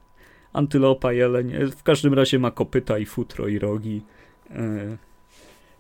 [0.53, 4.01] Antylopa, jeleń, e, w każdym razie ma kopyta i futro i rogi.
[4.49, 4.97] E,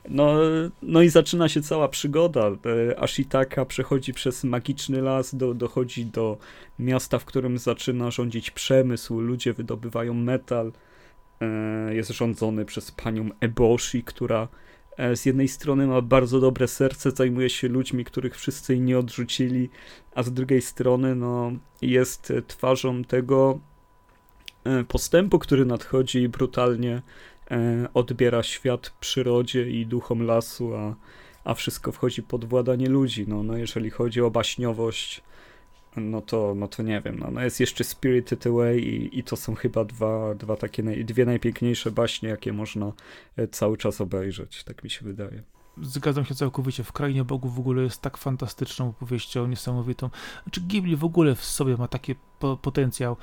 [0.09, 0.33] no,
[0.81, 2.51] no i zaczyna się cała przygoda.
[2.97, 6.37] Ashitaka przechodzi przez magiczny las, do, dochodzi do
[6.79, 10.71] miasta, w którym zaczyna rządzić przemysł, ludzie wydobywają metal,
[11.89, 14.47] jest rządzony przez panią Eboshi, która
[14.97, 19.69] e, z jednej strony ma bardzo dobre serce, zajmuje się ludźmi, których wszyscy nie odrzucili,
[20.15, 23.59] a z drugiej strony no, jest twarzą tego
[24.63, 27.01] e, postępu, który nadchodzi i brutalnie
[27.93, 30.95] odbiera świat przyrodzie i duchom lasu, a,
[31.43, 33.25] a wszystko wchodzi pod władanie ludzi.
[33.27, 35.23] No, no jeżeli chodzi o baśniowość,
[36.01, 39.35] no to, no to nie wiem, no, no jest jeszcze Spirited Away i, i to
[39.35, 42.91] są chyba dwa, dwa takie, naj, dwie najpiękniejsze baśnie, jakie można
[43.35, 45.43] e, cały czas obejrzeć, tak mi się wydaje.
[45.81, 46.83] zgadzam się całkowicie.
[46.83, 50.09] W Krainie Bogów w ogóle jest tak fantastyczną opowieścią, niesamowitą.
[50.43, 53.17] Znaczy Ghibli w ogóle w sobie ma taki po potencjał,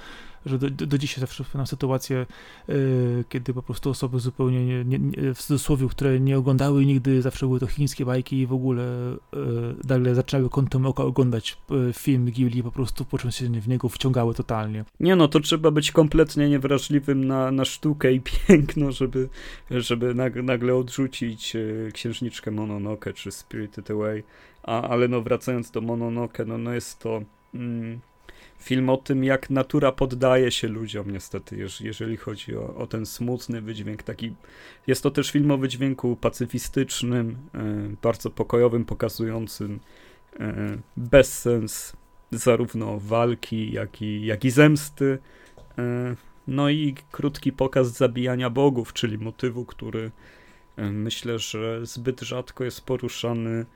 [0.47, 2.27] że do, do, dzisiaj zawsze mam sytuację,
[2.69, 7.23] yy, kiedy po prostu osoby zupełnie nie, nie, nie, w cudzysłowie, które nie oglądały nigdy,
[7.23, 11.93] zawsze były to chińskie bajki i w ogóle yy, nagle zaczęły kątem oka oglądać yy,
[11.93, 14.85] film Ghibli po prostu po czym się w niego wciągały totalnie.
[15.01, 19.29] Nie no, to trzeba być kompletnie niewrażliwym na, na sztukę i piękno, żeby,
[19.71, 21.57] żeby nagle odrzucić
[21.93, 24.23] księżniczkę Mononoke czy Spirited Away.
[24.63, 27.23] A, ale no wracając do Mononoke, no, no jest to...
[27.55, 28.01] Mm,
[28.65, 33.61] film o tym, jak natura poddaje się ludziom, niestety, jeżeli chodzi o, o, ten smutny
[33.61, 34.03] wydźwięk.
[34.03, 34.35] Taki,
[34.87, 37.61] jest to też film o wydźwięku pacyfistycznym, e,
[38.03, 39.81] bardzo pokojowym, pokazującym
[40.41, 41.93] e, bezsens
[42.31, 45.19] zarówno walki, jak i, jak i zemsty.
[45.79, 50.11] E, no i krótki pokaz zabijania bogów, czyli motywu, który
[50.77, 53.67] myślę, że zbyt rzadko jest poruszany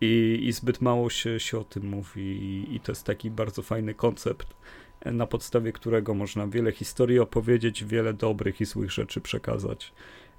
[0.00, 3.62] i, i zbyt mało się, się o tym mówi i, i to jest taki bardzo
[3.62, 4.56] fajny koncept,
[5.04, 9.92] na podstawie którego można wiele historii opowiedzieć, wiele dobrych i złych rzeczy przekazać.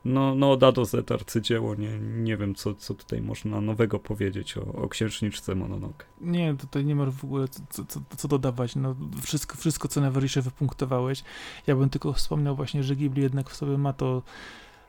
[0.06, 4.00] No, no od A do Z arcydzieło, nie, nie wiem co, co tutaj można nowego
[4.00, 6.06] powiedzieć o, o księżniczce Mononoke.
[6.22, 10.42] Nie, tutaj nie ma w ogóle co, co, co dodawać, no wszystko, wszystko co najważniejsze
[10.42, 11.24] wypunktowałeś.
[11.68, 14.24] Ja bym tylko wspomniał właśnie, że Ghibli jednak w sobie ma to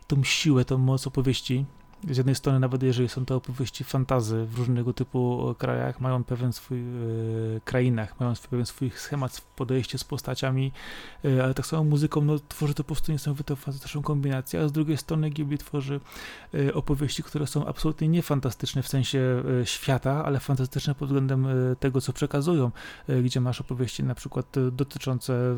[0.07, 1.64] tą siłę, tą moc opowieści,
[2.09, 6.53] z jednej strony, nawet jeżeli są to opowieści fantazy w różnego typu krajach, mają pewien
[6.53, 6.85] swój, e,
[7.65, 10.73] krainach, mają pewien swój schemat, podejście z postaciami,
[11.25, 14.73] e, ale tak samo muzyką, no, tworzy to po prostu niesamowitą fantastyczną kombinację, a z
[14.73, 16.01] drugiej strony Ghibli tworzy
[16.55, 21.77] e, opowieści, które są absolutnie niefantastyczne w sensie e, świata, ale fantastyczne pod względem e,
[21.77, 22.71] tego, co przekazują,
[23.09, 25.57] e, gdzie masz opowieści na przykład dotyczące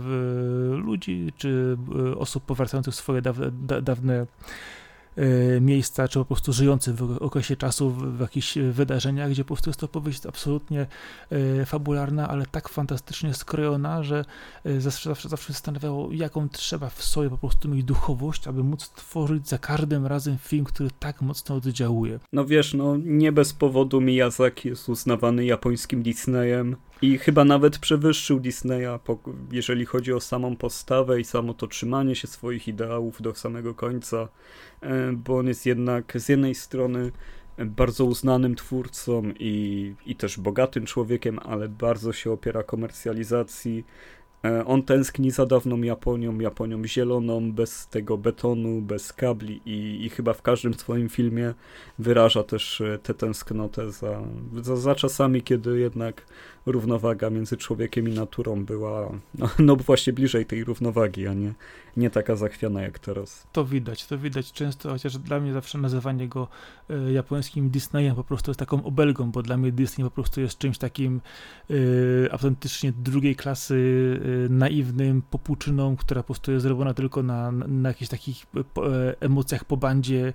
[0.76, 1.76] ludzi, czy
[2.16, 3.50] osób powracających swoje dawne,
[3.82, 4.26] dawne E,
[5.60, 9.80] miejsca, czy po prostu żyjący w okresie czasu, w, jakichś wydarzeniach, gdzie po prostu jest
[9.80, 10.86] to opowieść absolutnie
[11.30, 14.24] e, fabularna, ale tak fantastycznie skrojona, że
[14.64, 18.90] e, zawsze, zawsze, zawsze zastanawiało, jaką trzeba w sobie po prostu mieć duchowość, aby móc
[18.90, 22.20] tworzyć za każdym razem film, który tak mocno oddziałuje.
[22.32, 28.40] No wiesz, no nie bez powodu Miyazaki jest uznawany japońskim Disneyem i chyba nawet przewyższył
[28.40, 28.98] Disneya,
[29.52, 34.28] jeżeli chodzi o samą postawę i samo to trzymanie się swoich ideałów do samego końca.
[34.80, 37.12] E, bo on jest jednak z jednej strony
[37.58, 43.84] bardzo uznanym twórcą i, i też bogatym człowiekiem, ale bardzo się opiera komercjalizacji.
[44.44, 50.10] E, on tęskni za dawną Japonią, Japonią zieloną, bez tego betonu, bez kabli i, i
[50.10, 51.54] chyba w każdym swoim filmie
[51.98, 54.22] wyraża też e, tę tęsknotę za,
[54.62, 56.26] za, za czasami, kiedy jednak
[56.66, 61.54] równowaga między człowiekiem i naturą była no, no właśnie bliżej tej równowagi, a nie,
[61.96, 63.46] nie taka zachwiana jak teraz.
[63.52, 66.48] To widać, to widać często, chociaż dla mnie zawsze nazywanie go
[66.90, 70.58] y, japońskim Disneyem po prostu jest taką obelgą, bo dla mnie Disney po prostu jest
[70.58, 71.20] czymś takim
[71.70, 77.88] y, autentycznie drugiej klasy, y, naiwnym, popłuczyną, która po prostu jest zrobiona tylko na, na
[77.88, 78.46] jakichś takich
[79.20, 80.32] emocjach po bandzie.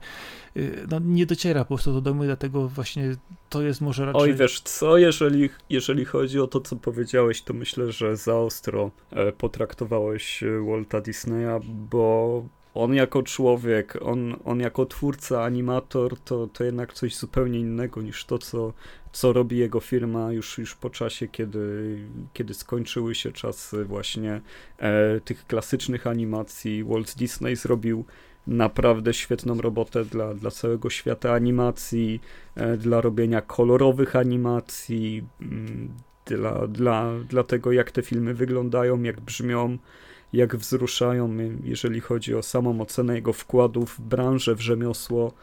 [0.91, 3.15] no nie dociera po prostu do mnie, dlatego właśnie
[3.49, 4.21] to jest może raczej...
[4.21, 8.91] Oj, wiesz co, jeżeli, jeżeli chodzi o to, co powiedziałeś, to myślę, że za ostro
[9.11, 12.43] e, potraktowałeś e, Walta Disneya, bo
[12.73, 18.25] on jako człowiek, on, on jako twórca, animator, to, to jednak coś zupełnie innego niż
[18.25, 18.73] to, co,
[19.11, 21.97] co robi jego firma już, już po czasie, kiedy,
[22.33, 24.41] kiedy skończyły się czasy właśnie
[24.77, 26.83] e, tych klasycznych animacji.
[26.83, 28.05] Walt Disney zrobił
[28.47, 32.21] naprawdę świetną robotę dla, dla całego świata animacji,
[32.55, 35.89] e, dla robienia kolorowych animacji, mm,
[36.35, 39.77] dla, dla, dla tego, jak te filmy wyglądają, jak brzmią,
[40.33, 45.33] jak wzruszają, jeżeli chodzi o samą ocenę jego wkładu w branżę, w rzemiosło.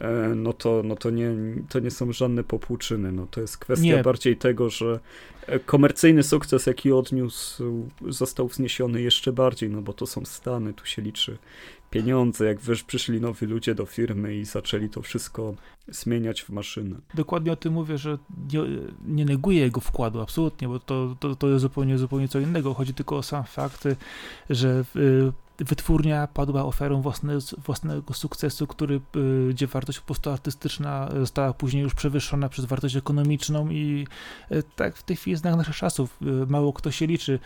[0.00, 1.34] E, no to, no to, nie,
[1.68, 3.12] to nie są żadne popłuczyny.
[3.12, 4.02] No to jest kwestia nie.
[4.02, 5.00] bardziej tego, że
[5.66, 11.02] komercyjny sukces, jaki odniósł, został wzniesiony jeszcze bardziej, no bo to są Stany, tu się
[11.02, 11.38] liczy
[11.92, 15.54] pieniądze, jak wiesz, przyszli nowi ludzie do firmy i zaczęli to wszystko
[15.88, 16.96] zmieniać w maszynę.
[17.14, 18.18] Dokładnie o tym mówię, że
[18.52, 18.60] nie,
[19.06, 22.74] nie neguję jego wkładu, absolutnie, bo to, to, to jest zupełnie, zupełnie co innego.
[22.74, 23.84] Chodzi tylko o sam fakt,
[24.50, 31.08] że y, wytwórnia padła ofiarą własne, własnego sukcesu, który, y, gdzie wartość po prostu artystyczna
[31.20, 34.06] została później już przewyższona przez wartość ekonomiczną i
[34.52, 36.18] y, tak w tej chwili znak naszych czasów.
[36.22, 37.38] Y, mało kto się liczy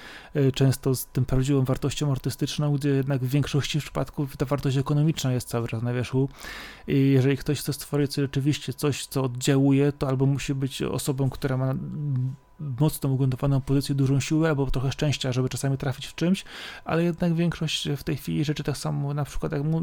[0.54, 5.48] często z tym prawdziwą wartością artystyczną, gdzie jednak w większości przypadków ta wartość ekonomiczna jest
[5.48, 6.28] cały czas na wierzchu.
[6.88, 11.56] I jeżeli ktoś chce stworzyć rzeczywiście coś, co oddziałuje, to albo musi być osobą, która
[11.56, 11.74] ma
[12.60, 16.44] mocno ugruntowaną pozycję, dużą siłę albo trochę szczęścia, żeby czasami trafić w czymś,
[16.84, 19.82] ale jednak większość w tej chwili rzeczy tak samo na przykład jak mu,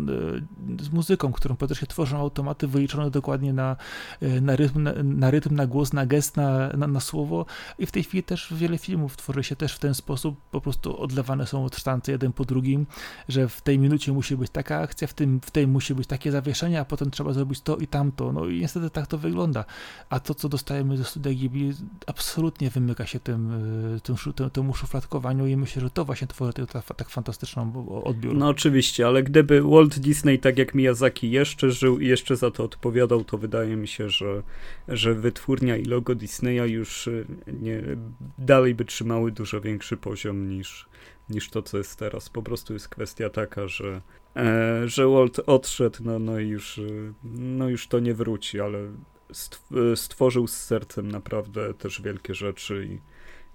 [0.82, 3.76] z muzyką, którą się tworzą automaty wyliczone dokładnie na,
[4.42, 7.46] na, rytm, na, na rytm, na głos, na gest, na, na, na, słowo.
[7.80, 11.02] I w tej chwili też wiele filmów tworzy się też w ten sposób, po prostu
[11.02, 12.86] odlewane są od sztancy jeden po drugim,
[13.30, 16.32] że w tej minucie musi być taka akcja, w, tym, w tej musi być takie
[16.32, 19.66] zawieszenie, a potem trzeba zrobić to i tamto, no i niestety tak to wygląda,
[20.10, 21.74] a to co dostajemy ze studia Ghibli
[22.08, 23.52] absolutnie wymyka się tym,
[23.96, 28.36] y, tym, tym, temu szufladkowaniu i myślę, że to właśnie tworzy tak, tak fantastyczną odbiór.
[28.36, 32.64] No oczywiście, ale gdyby Walt Disney tak jak Miyazaki jeszcze żył i jeszcze za to
[32.64, 34.44] odpowiadał, to wydaje mi się, że,
[34.88, 37.26] że wytwórnia i logo Disneya już y,
[37.62, 37.82] nie,
[38.38, 40.86] dalej by trzymały dużo większy poziom niż,
[41.30, 42.30] niż to, co jest teraz.
[42.30, 44.02] Po prostu jest kwestia taka, że,
[44.36, 48.80] e, że Walt odszedł, no, no, i już, y, no już to nie wróci, ale
[49.96, 53.00] stworzył z sercem naprawdę też wielkie rzeczy i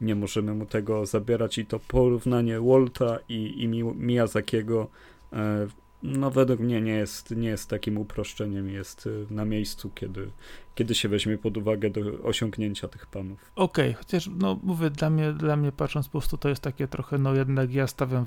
[0.05, 1.59] nie możemy mu tego zabierać.
[1.59, 4.89] I to porównanie Walta i, i Miyazakiego
[5.33, 5.67] e,
[6.03, 10.31] no według mnie nie jest, nie jest takim uproszczeniem, jest e, na miejscu, kiedy,
[10.75, 13.53] kiedy się weźmie pod uwagę do osiągnięcia tych panów.
[13.57, 16.89] Okej, okay, chociaż no mówię, dla mnie, dla mnie patrząc po prostu to jest takie
[16.89, 18.27] trochę, no jednak ja stawiam,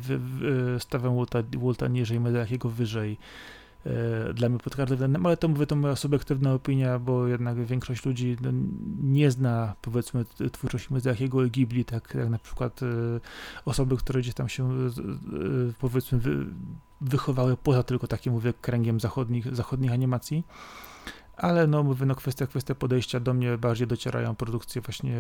[0.80, 3.18] stawiam Walta, Walta niżej, jakiego wyżej
[4.34, 8.38] dla mnie pod każdym ale to mówię, to moja subiektywna opinia, bo jednak większość ludzi
[8.42, 8.50] no,
[9.02, 12.86] nie zna, powiedzmy, twórczości Miyazakiego i Ghibli, tak jak na przykład e,
[13.66, 14.92] osoby, które gdzieś tam się, e,
[15.80, 16.20] powiedzmy,
[17.02, 20.44] wychowały poza tylko takim, mówię, kręgiem zachodnich, zachodnich animacji.
[21.38, 25.18] Ale no mówię, no kwestia, kwestia podejścia do mnie bardziej docierają produkcje właśnie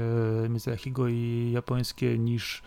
[0.49, 2.63] Miyazakiego i japońskie niż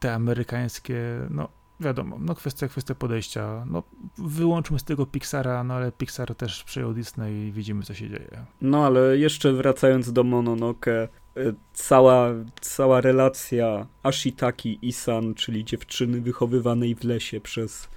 [0.00, 1.48] te amerykańskie, no
[1.82, 3.64] wiadomo, no kwestia, kwestia podejścia.
[3.70, 3.82] No,
[4.18, 8.44] wyłączmy z tego Pixara, no ale Pixar też przejął Disney i widzimy, co się dzieje.
[8.60, 12.28] No ale jeszcze wracając do Mononoke, y, cała,
[12.60, 17.88] cała relacja Ashitaki Isan, czyli dziewczyny wychowywanej w lesie przez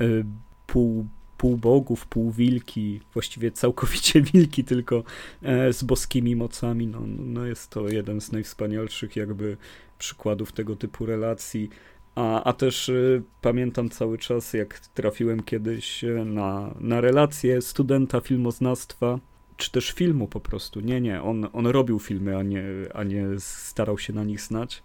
[0.00, 0.24] y,
[0.66, 1.06] pół
[1.38, 5.02] półbogów, półwilki, właściwie całkowicie wilki, tylko
[5.42, 6.86] e, z boskimi mocami.
[6.86, 9.56] No, no jest to jeden z najwspanialszych jakby
[9.98, 11.70] przykładów tego typu relacji.
[12.14, 18.20] A, a też y, pamiętam cały czas, jak trafiłem kiedyś y, na, na relację studenta
[18.20, 19.18] filmoznawstwa,
[19.56, 20.80] czy też filmu po prostu.
[20.80, 24.82] Nie, nie, on, on robił filmy, a nie, a nie starał się na nich znać.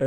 [0.00, 0.06] E,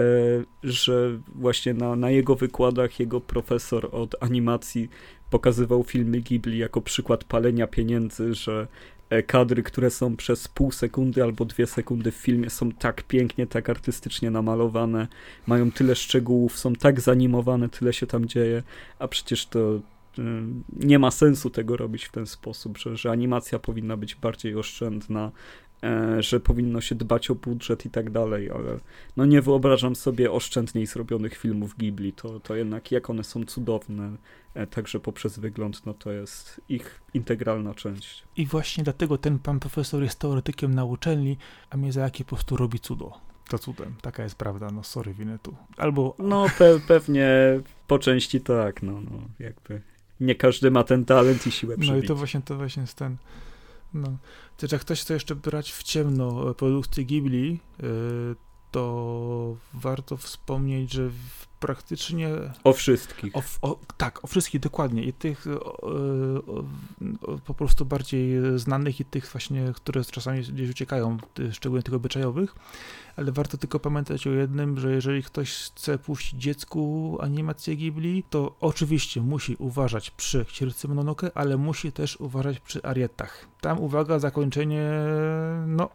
[0.63, 4.89] że właśnie na, na jego wykładach jego profesor od animacji
[5.29, 8.67] pokazywał filmy Ghibli jako przykład palenia pieniędzy, że
[9.27, 13.69] kadry, które są przez pół sekundy albo dwie sekundy w filmie są tak pięknie, tak
[13.69, 15.07] artystycznie namalowane,
[15.47, 18.63] mają tyle szczegółów, są tak zanimowane, tyle się tam dzieje,
[18.99, 19.81] a przecież to y,
[20.73, 25.25] nie ma sensu tego robić w ten sposób, że, że animacja powinna być bardziej oszczędna,
[25.25, 25.31] e,
[26.19, 28.79] że powinno się dbać o budżet i tak dalej, ale
[29.17, 34.17] no nie wyobrażam sobie oszczędniej zrobionych filmów Ghibli, to, to jednak jak one są cudowne,
[34.55, 38.23] E, także poprzez wygląd, no to jest ich integralna część.
[38.37, 41.37] I właśnie dlatego ten pan profesor jest teoretykiem na uczelni,
[41.69, 43.13] a Miyazaki po prostu robi cudo.
[43.49, 45.55] To cudem, taka jest prawda, no sorry, winę tu.
[45.77, 46.15] Albo...
[46.19, 47.29] No pe pewnie
[47.87, 49.81] po części tak, no, no jakby
[50.19, 51.91] nie każdy ma ten talent i siłę przebić.
[51.91, 53.17] No i to właśnie, to właśnie jest ten...
[53.95, 54.17] No.
[54.57, 58.35] Też jak ktoś chce jeszcze brać w ciemno produkcję Ghibli, yy,
[58.75, 61.09] to warto wspomnieć, że
[61.59, 62.29] praktycznie...
[62.63, 63.35] O wszystkich.
[63.35, 65.03] O, o, tak, o wszystkich, dokładnie.
[65.03, 66.63] I tych o, o,
[67.45, 71.17] po prostu bardziej znanych i tych właśnie, które czasami gdzieś uciekają,
[71.51, 72.55] szczególnie tych obyczajowych.
[73.15, 78.55] Ale warto tylko pamiętać o jednym, że jeżeli ktoś chce puścić dziecku animację Ghibli, to
[78.59, 83.47] oczywiście musi uważać przy Księżycu Mononoke, ale musi też uważać przy Arietach.
[83.61, 84.91] Tam, uwaga, zakończenie,
[85.67, 85.89] no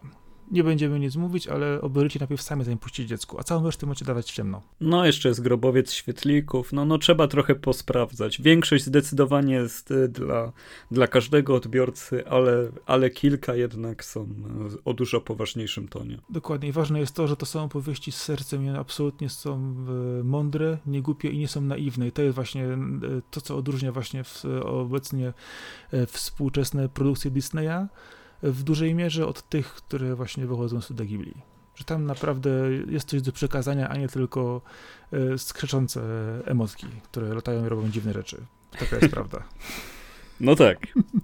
[0.50, 4.04] nie będziemy nic mówić, ale obejrzyjcie najpierw sami, zanim puścić dziecku, a całą resztę macie
[4.04, 4.62] dawać w ciemno.
[4.80, 8.42] No, jeszcze jest grobowiec świetlików, no, no trzeba trochę posprawdzać.
[8.42, 10.52] Większość zdecydowanie jest y, dla,
[10.90, 14.26] dla każdego odbiorcy, ale, ale kilka jednak są y,
[14.84, 16.18] o dużo poważniejszym tonie.
[16.30, 16.68] Dokładnie.
[16.68, 19.74] I ważne jest to, że to są opowieści z sercem, one absolutnie są
[20.20, 22.08] y, mądre, niegłupie i nie są naiwne.
[22.08, 22.78] I to jest właśnie
[23.30, 25.32] to, co odróżnia właśnie w, obecnie
[26.06, 27.88] współczesne produkcje Disneya
[28.42, 31.34] w dużej mierze od tych, które właśnie wychodzą z studia Ghibli.
[31.74, 32.50] Że tam naprawdę
[32.88, 34.60] jest coś do przekazania, a nie tylko
[35.12, 36.02] e, skrzeczące
[36.44, 38.36] emotki, które latają i robią dziwne rzeczy.
[38.78, 39.42] Taka jest prawda.
[40.40, 40.78] No tak,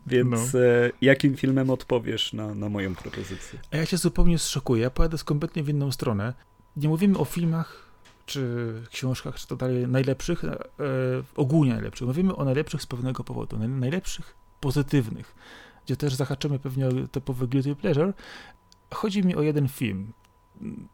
[0.06, 0.60] więc no.
[0.60, 3.58] E, jakim filmem odpowiesz na, na moją propozycję?
[3.70, 4.82] A ja się zupełnie zszokuję.
[4.82, 6.34] Ja pojadę kompletnie w inną stronę.
[6.76, 7.90] Nie mówimy o filmach,
[8.26, 10.58] czy książkach, czy to dalej najlepszych, e,
[11.36, 12.06] ogólnie najlepszych.
[12.06, 13.58] Mówimy o najlepszych z pewnego powodu.
[13.58, 15.34] Najlepszych pozytywnych
[15.86, 18.12] gdzie też zahaczymy pewnie o typowy guilty pleasure.
[18.94, 20.12] Chodzi mi o jeden film.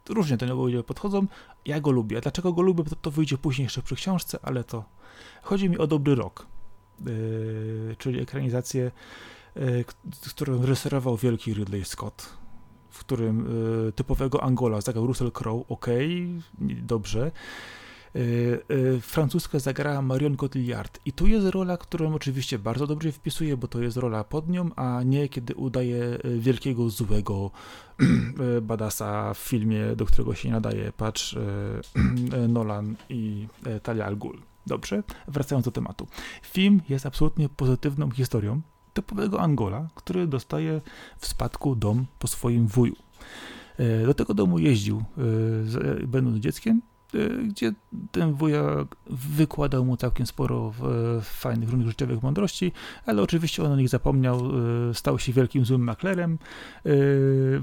[0.09, 1.27] różnie do niego ludzie podchodzą.
[1.65, 2.21] Ja go lubię.
[2.21, 4.85] Dlaczego go lubię, to, to wyjdzie później jeszcze przy książce, ale to
[5.43, 6.47] chodzi mi o Dobry Rok,
[7.07, 8.91] yy, czyli ekranizację,
[9.57, 9.85] yy,
[10.31, 12.37] którą reżyserował wielki Ridley Scott,
[12.91, 13.47] w którym
[13.85, 15.87] yy, typowego Angola zagrał Russell Crowe, ok,
[16.83, 17.31] dobrze.
[18.15, 23.57] Yy, yy, francuska zagrała Marion Cotillard i tu jest rola, którą oczywiście bardzo dobrze wpisuje,
[23.57, 27.51] bo to jest rola pod nią, a nie kiedy udaje yy, wielkiego złego
[28.63, 31.37] badasa w filmie, do którego się nadaje, patrz
[32.49, 33.47] Nolan i
[33.83, 34.39] Talia Al Ghul.
[34.67, 36.07] Dobrze, wracając do tematu.
[36.43, 38.61] Film jest absolutnie pozytywną historią
[38.93, 40.81] typowego Angola, który dostaje
[41.19, 42.97] w spadku dom po swoim wuju.
[44.07, 45.05] Do tego domu jeździł,
[46.07, 46.83] będąc dzieckiem,
[47.49, 47.73] gdzie
[48.13, 48.63] ten wuja
[49.11, 50.73] wykładał mu całkiem sporo
[51.23, 52.73] fajnych, różnych życiowych mądrości,
[53.07, 54.41] ale oczywiście on o nich zapomniał,
[54.91, 56.39] y, stał się wielkim złym maklerem,
[56.87, 57.61] y,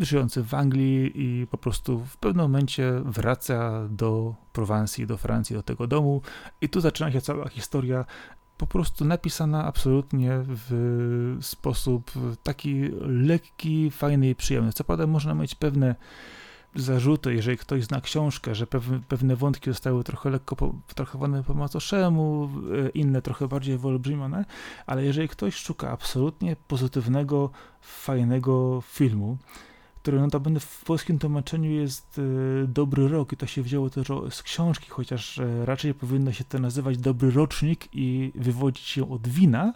[0.00, 5.62] żyjący w Anglii i po prostu w pewnym momencie wraca do Prowansji, do Francji, do
[5.62, 6.22] tego domu
[6.60, 8.04] i tu zaczyna się cała historia
[8.58, 12.10] po prostu napisana absolutnie w sposób
[12.42, 14.72] taki lekki, fajny i przyjemny.
[14.72, 15.94] Co prawda można mieć pewne
[16.74, 18.66] zarzuty, jeżeli ktoś zna książkę, że
[19.08, 22.50] pewne, wątki zostały trochę lekko potraktowane po macoszemu,
[22.86, 24.44] e, inne trochę bardziej wyolbrzymione,
[24.86, 27.50] ale jeżeli ktoś szuka absolutnie pozytywnego,
[27.80, 29.36] fajnego filmu,
[30.02, 34.42] który notabene w polskim tłumaczeniu jest e, Dobry Rok i to się wzięło też z
[34.42, 39.72] książki, chociaż e, raczej powinno się to nazywać Dobry Rocznik i wywodzić się od wina,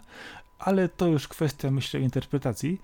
[0.59, 2.81] ale to już kwestia, myślę, interpretacji.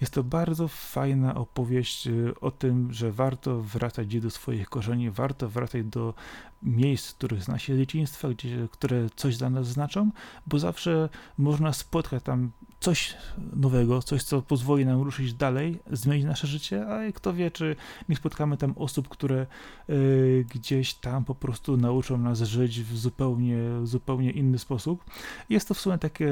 [0.00, 5.48] Jest to bardzo fajna opowieść y, o tym, że warto wracać do swoich korzeni, warto
[5.48, 6.14] wracać do
[6.62, 10.10] miejsc, których zna się dzieciństwa, gdzie, które coś dla nas znaczą,
[10.46, 12.50] bo zawsze można spotkać tam
[12.80, 13.14] coś
[13.56, 17.76] nowego, coś, co pozwoli nam ruszyć dalej, zmienić nasze życie, a kto wie, czy
[18.08, 19.46] nie spotkamy tam osób, które
[19.90, 25.04] y, gdzieś tam po prostu nauczą nas żyć w zupełnie, zupełnie inny sposób.
[25.48, 26.30] Jest to w sumie takie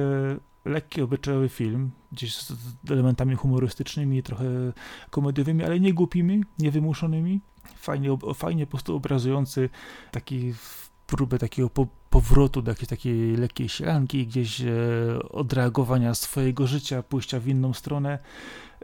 [0.64, 2.53] lekki, obyczajowy film, gdzieś z
[2.90, 4.44] elementami humorystycznymi, trochę
[5.11, 7.40] komediowymi, ale nie głupimi, niewymuszonymi.
[7.76, 9.68] Fajnie, fajnie po prostu obrazujący
[10.11, 10.55] taki
[11.07, 14.66] próbę takiego po, powrotu do jakiejś takiej lekkiej sielanki, gdzieś e,
[15.30, 18.18] odreagowania swojego życia, pójścia w inną stronę.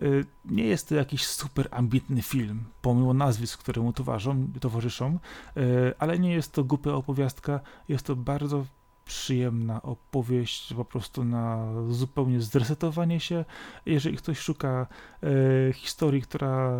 [0.03, 0.07] E,
[0.45, 5.19] nie jest to jakiś super ambitny film, pomimo nazwisk, które mu towarzyszą, towarzyszą
[5.57, 5.61] e,
[5.99, 8.65] ale nie jest to głupia opowiastka, jest to bardzo
[9.05, 13.45] przyjemna opowieść, po prostu na zupełnie zresetowanie się.
[13.87, 14.87] Jeżeli ktoś szuka
[15.23, 16.73] e, historii, która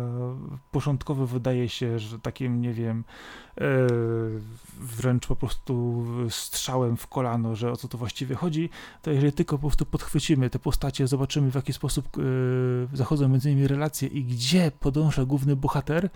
[0.71, 3.03] początkowo wydaje się, że takim, nie wiem,
[3.57, 3.63] e,
[4.79, 8.69] wręcz po prostu strzałem w kolano, że o co to właściwie chodzi,
[9.01, 12.21] to jeżeli tylko po prostu podchwycimy te postacie, zobaczymy w jaki sposób e,
[12.97, 16.09] zachodzą między nimi relacje i gdzie podąża główny bohater,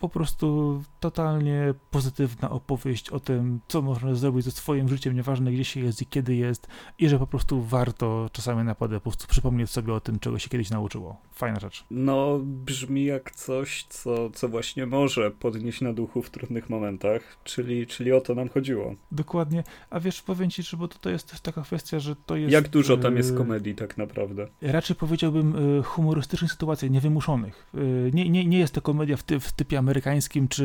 [0.00, 5.64] po prostu totalnie pozytywna opowieść o tym, co można zrobić ze swoim życiem, nieważne gdzie
[5.64, 6.68] się jest i kiedy jest,
[6.98, 10.48] i że po prostu warto czasami naprawdę po prostu przypomnieć sobie o tym, czego się
[10.48, 11.20] kiedyś nauczyło.
[11.32, 11.84] Fajna rzecz.
[11.90, 17.86] No, brzmi jak coś, co, co właśnie może podnieść na duchu w trudnych momentach, czyli,
[17.86, 18.94] czyli o to nam chodziło.
[19.12, 19.64] Dokładnie.
[19.90, 22.52] A wiesz, powiem ci, że bo to jest też taka kwestia, że to jest...
[22.52, 24.48] Jak dużo tam jest y, komedii tak naprawdę?
[24.62, 27.66] Raczej powiedziałbym y, humorystycznych sytuacji, niewymuszonych.
[27.74, 30.64] Y, nie, nie, nie jest to komedia w, ty, w typie amerykańskim czy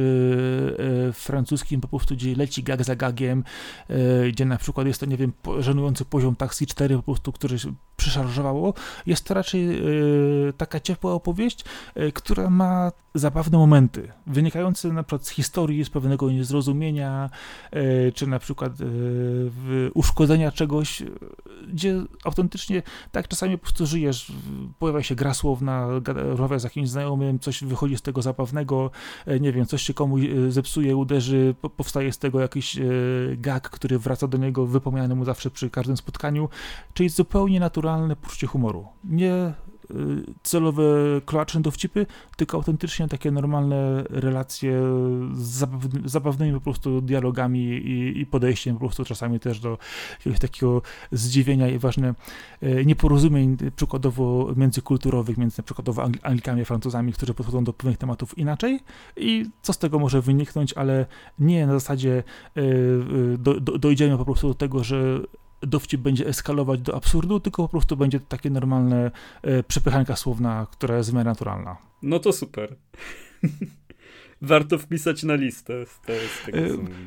[1.10, 3.44] e, francuskim, po prostu gdzie leci gag za gagiem,
[3.90, 7.58] e, gdzie na przykład jest to, nie wiem, żenujący poziom Taxi 4 po prostu, który
[7.98, 8.74] przeszarżowało.
[9.06, 9.84] Jest to raczej e,
[10.58, 11.66] taka ciepła opowieść,
[12.14, 17.30] która ma zabawne momenty, wynikające na przykład z historii, z pewnego niezrozumienia,
[18.14, 18.74] czy na przykład
[19.94, 21.04] uszkodzenia czegoś,
[21.68, 24.32] gdzie autentycznie tak czasami po prostu żyjesz,
[24.80, 28.92] pojawia się gra słowna, rozmawia z jakimś znajomym, coś wychodzi z tego zabawnego,
[29.40, 32.82] nie wiem, coś się komuś e, zepsuje, uderzy, powstaje z tego jakiś e,
[33.38, 36.50] gag, który wraca do niego wypomniany mu zawsze przy każdym spotkaniu,
[36.94, 38.88] czyli zupełnie naturalne poczucie humoru.
[39.04, 39.54] Nie
[40.44, 40.84] celowe
[41.26, 42.06] kloaczne dowcipy,
[42.38, 44.82] tylko autentycznie takie normalne relacje
[45.34, 45.68] z
[46.06, 49.78] zabawnymi po prostu dialogami i, i podejściem po prostu czasami też do
[50.18, 50.82] jakiegoś takiego
[51.12, 52.14] zdziwienia i ważne
[52.64, 58.38] y, nieporozumień przykładowo międzykulturowych, między na przykładowo Anglikami a Francuzami, którzy podchodzą do pewnych tematów
[58.38, 58.80] inaczej
[59.18, 61.06] i co z tego może wyniknąć, ale
[61.40, 62.24] nie na zasadzie
[62.58, 65.20] y, do, do, dojdziemy po prostu do tego, że
[65.68, 69.12] dowcip będzie eskalować do absurdu, tylko po prostu będzie to takie normalne
[69.42, 71.78] e, przepychanka słowna, która jest w miarę naturalna.
[72.02, 72.76] No to super.
[74.42, 76.00] Warto wpisać na listę z
[76.46, 76.62] tego, e,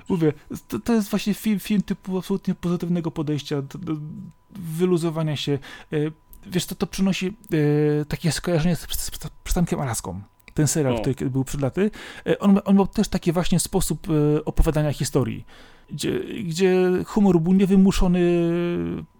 [0.08, 0.32] Mówię,
[0.68, 3.96] to, to, jest właśnie film, film typu absolutnie pozytywnego podejścia, do, do
[4.50, 5.52] wyluzowania się.
[5.92, 5.96] E,
[6.46, 9.10] wiesz, to, to przynosi e, takie skojarzenie z, z, z
[9.44, 10.22] przystankiem Alaską
[10.54, 11.00] ten serial, o.
[11.00, 11.90] który był przed laty,
[12.38, 14.06] on, on miał też taki właśnie sposób
[14.44, 15.44] opowiadania historii
[15.90, 18.20] gdzie, gdzie humor był niewymuszony,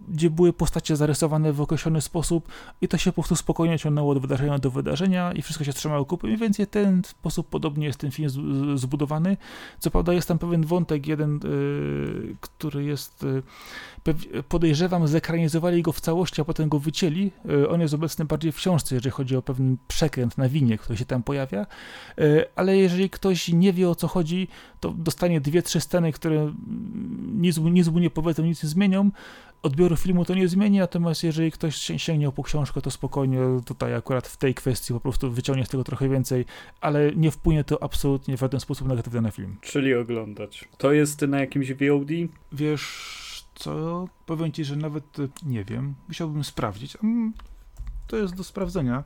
[0.07, 2.47] gdzie były postacie zarysowane w określony sposób
[2.81, 6.05] i to się po prostu spokojnie ciągnęło od wydarzenia do wydarzenia i wszystko się trzymało
[6.05, 6.27] kupy.
[6.27, 8.29] Mniej więcej ten sposób podobnie jest ten film
[8.75, 9.37] zbudowany.
[9.79, 13.43] Co prawda jest tam pewien wątek jeden, y, który jest y,
[14.49, 17.31] podejrzewam, zekranizowali go w całości, a potem go wycięli.
[17.49, 20.97] E, on jest obecny bardziej w książce, jeżeli chodzi o pewien przekręt na winie, który
[20.97, 21.65] się tam pojawia.
[22.17, 24.47] E, ale jeżeli ktoś nie wie o co chodzi,
[24.79, 26.53] to dostanie dwie, trzy sceny, które
[27.33, 29.11] nic, nic mu nie powiedzą, nic nie zmienią.
[29.61, 34.27] Odbioru filmu to nie zmieni, natomiast jeżeli ktoś sięgnie po książkę, to spokojnie tutaj akurat
[34.27, 36.45] w tej kwestii po prostu wyciągnie z tego trochę więcej,
[36.81, 39.57] ale nie wpłynie to absolutnie w żaden sposób negatywnie na film.
[39.61, 40.67] Czyli oglądać.
[40.77, 42.09] To jest na jakimś VOD?
[42.51, 46.97] Wiesz, co powiem ci, że nawet e, nie wiem, musiałbym sprawdzić.
[47.03, 47.33] Mm,
[48.07, 49.03] to jest do sprawdzenia.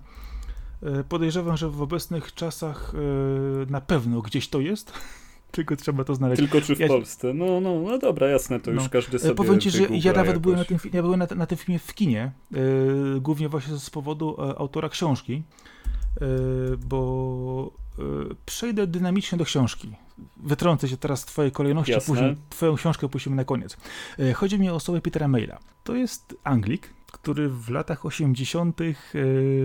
[0.83, 4.93] E, podejrzewam, że w obecnych czasach e, na pewno gdzieś to jest.
[5.51, 6.39] Tylko trzeba to znaleźć.
[6.39, 6.87] Tylko czy w ja...
[6.87, 7.33] Polsce?
[7.33, 8.89] No, no, no dobra, jasne, to już no.
[8.89, 10.41] każdy sobie Powiem ci, że ja nawet jakoś.
[10.41, 13.89] byłem na tym, ja byłem na, na tym filmie w kinie, yy, głównie właśnie z
[13.89, 15.43] powodu autora książki,
[16.21, 16.27] yy,
[16.77, 19.91] bo yy, przejdę dynamicznie do książki
[20.37, 23.77] wytrącę się teraz z twojej kolejności, później twoją książkę puścimy na koniec.
[24.19, 25.59] E, chodzi mi o osobę Petera Maila.
[25.83, 28.82] To jest Anglik, który w latach 80.
[28.82, 28.93] E,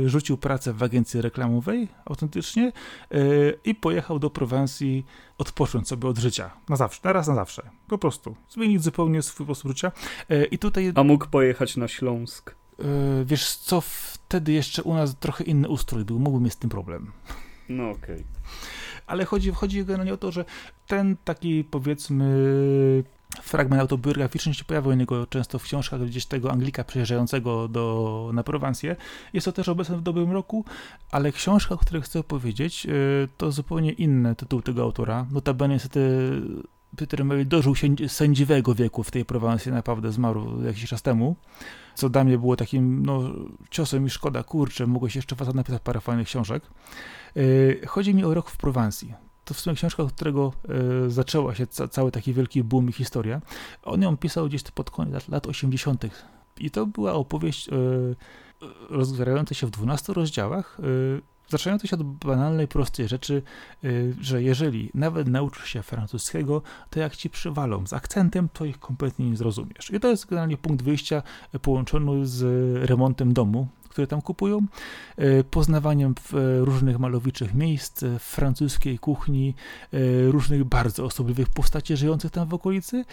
[0.08, 2.72] rzucił pracę w agencji reklamowej autentycznie
[3.10, 3.18] e,
[3.64, 5.06] i pojechał do Prowansji
[5.38, 6.50] odpocząć sobie od życia.
[6.68, 7.70] Na zawsze, na raz na zawsze.
[7.88, 8.36] Po prostu.
[8.48, 9.92] Zmienić zupełnie swój sposób życia.
[10.50, 10.92] I tutaj...
[10.94, 12.54] A mógł pojechać na Śląsk?
[13.24, 16.18] Wiesz co, wtedy jeszcze u nas trochę inny ustrój był.
[16.18, 17.12] Mógłbym mieć z tym problem.
[17.68, 18.14] No okej.
[18.14, 18.24] Okay
[19.06, 20.44] ale chodzi, chodzi generalnie o to, że
[20.86, 22.24] ten taki powiedzmy
[23.42, 28.42] fragment autobiograficzny się pojawiał u niego często w książkach gdzieś tego Anglika przyjeżdżającego do, na
[28.42, 28.96] Prowansję.
[29.32, 30.64] Jest to też obecne w dobrym roku,
[31.10, 35.26] ale książka, o której chcę powiedzieć, y, to zupełnie inny tytuł tego autora.
[35.30, 36.30] Notabene niestety
[36.96, 37.74] Peter Mail dożył
[38.08, 41.36] sędziwego wieku w tej Prowansji, naprawdę zmarł jakiś czas temu,
[41.94, 43.22] co dla mnie było takim no,
[43.70, 46.62] ciosem i szkoda, kurczę, mogłeś jeszcze was napisać parę fajnych książek.
[47.36, 49.25] E, chodzi mi o rok w Prowansji.
[49.46, 50.52] To w sumie książka, od którego
[51.06, 53.40] e, zaczęła się ca cały taki wielki boom i historia.
[53.82, 56.06] On ją pisał gdzieś pod koniec lat, lat 80.
[56.58, 57.72] I to była opowieść e,
[58.90, 60.78] rozgrzewająca się w 12 rozdziałach,
[61.48, 63.42] zaczynająca się od banalnej, prostej rzeczy,
[64.20, 69.30] że jeżeli nawet nauczysz się francuskiego, to jak ci przywalą z akcentem, to ich kompletnie
[69.30, 69.90] nie zrozumiesz.
[69.90, 71.22] I to jest generalnie punkt wyjścia
[71.62, 72.42] połączony z
[72.88, 74.60] remontem domu, które tam kupują,
[75.16, 79.54] e, poznawaniem e, różnych malowiczych miejsc, e, francuskiej kuchni,
[80.28, 83.04] różnych bardzo osobliwych postaci żyjących tam w okolicy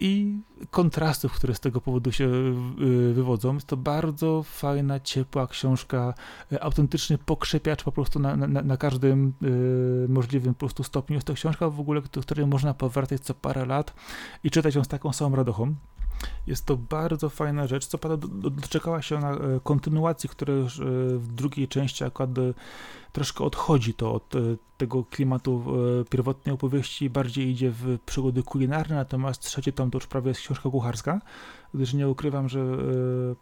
[0.00, 0.38] i
[0.70, 2.28] kontrastów, które z tego powodu się
[3.12, 3.54] wywodzą.
[3.54, 6.14] Jest to bardzo fajna, ciepła książka,
[6.60, 9.32] autentyczny pokrzepiacz po prostu na, na, na każdym
[10.08, 11.14] możliwym po prostu stopniu.
[11.14, 13.94] Jest to książka w ogóle, której można powracać co parę lat
[14.44, 15.74] i czytać ją z taką samą radochą.
[16.46, 17.86] Jest to bardzo fajna rzecz.
[17.86, 20.84] Co prawda doczekała się ona e, kontynuacji, która już e,
[21.18, 22.42] w drugiej części akurat e,
[23.12, 24.32] troszkę odchodzi to od
[24.76, 25.64] tego klimatu
[26.10, 30.70] pierwotnej opowieści, bardziej idzie w przygody kulinarne, natomiast trzeci tom to już prawie jest książka
[30.70, 31.20] kucharska
[31.74, 32.66] gdyż nie ukrywam, że e,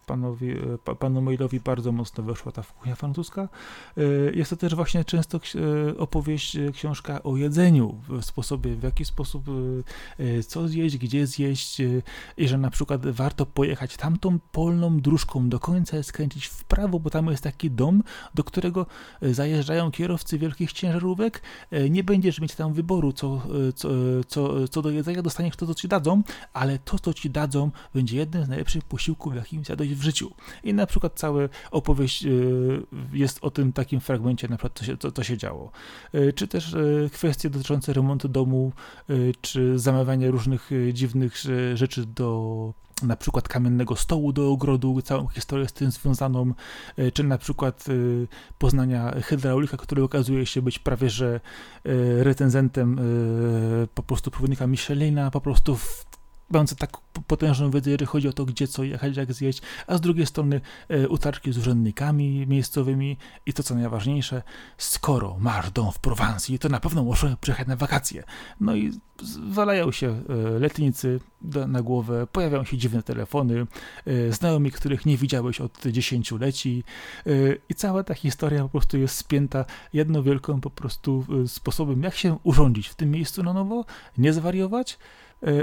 [0.06, 3.48] panowi, e, panu Mailowi bardzo mocno weszła ta kuchnia francuska.
[3.96, 4.02] E,
[4.34, 5.40] jest to też właśnie często
[5.98, 9.44] opowieść, książka o jedzeniu, w sposobie, w jaki sposób
[10.46, 11.82] co zjeść, gdzie zjeść
[12.36, 17.10] i że na przykład warto pojechać tamtą polną dróżką do końca skręcić w prawo, bo
[17.10, 18.02] tam jest taki dom,
[18.34, 18.86] do którego
[19.22, 21.42] zajeżdżają kierowcy wielkich ciężarówek.
[21.90, 23.42] Nie będziesz mieć tam wyboru, co,
[23.74, 23.88] co,
[24.26, 26.22] co, co do jedzenia, dostaniesz to, co ci dadzą,
[26.52, 30.30] ale to, co ci dadzą, będzie jednym z najlepszych posiłków, jakim zjadłeś w życiu.
[30.64, 31.40] I na przykład cała
[31.70, 35.70] opowieść y, jest o tym takim fragmencie, na przykład co się, co, co się działo.
[36.14, 38.72] Y, czy też y, kwestie dotyczące remontu domu,
[39.40, 41.34] czy zamawiania różnych dziwnych
[41.74, 46.54] rzeczy do na przykład kamiennego stołu do ogrodu, całą historię z tym związaną,
[47.14, 47.84] czy na przykład
[48.58, 51.40] poznania hydraulika, który okazuje się być prawie że
[52.18, 53.00] recenzentem
[53.94, 56.07] po prostu przewodnika Michelina, po prostu w
[56.50, 56.96] mające tak
[57.26, 60.60] potężną wiedzę, jeżeli chodzi o to, gdzie co jechać, jak zjeść, a z drugiej strony
[60.88, 64.42] e, utarczki z urzędnikami miejscowymi i to, co najważniejsze,
[64.78, 68.24] skoro masz dom w Prowansji, to na pewno możesz przyjechać na wakacje.
[68.60, 68.92] No i
[69.48, 71.20] walają się e, letnicy
[71.68, 73.66] na głowę, pojawiają się dziwne telefony,
[74.06, 76.84] e, znajomi, których nie widziałeś od dziesięcioleci
[77.26, 77.30] e,
[77.68, 82.14] i cała ta historia po prostu jest spięta jedną wielką po prostu e, sposobem, jak
[82.14, 83.84] się urządzić w tym miejscu na nowo,
[84.18, 84.98] nie zwariować,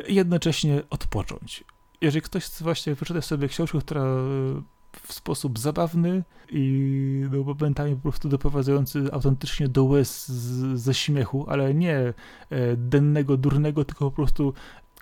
[0.08, 1.64] i jednocześnie odpocząć.
[2.02, 4.04] Jeżeli ktoś właśnie wyczyta sobie książkę, która
[5.04, 11.46] w sposób zabawny i no, momentami po prostu doprowadzający autentycznie do łez z, ze śmiechu,
[11.50, 12.14] ale nie e,
[12.78, 14.54] dennego, durnego, tylko po prostu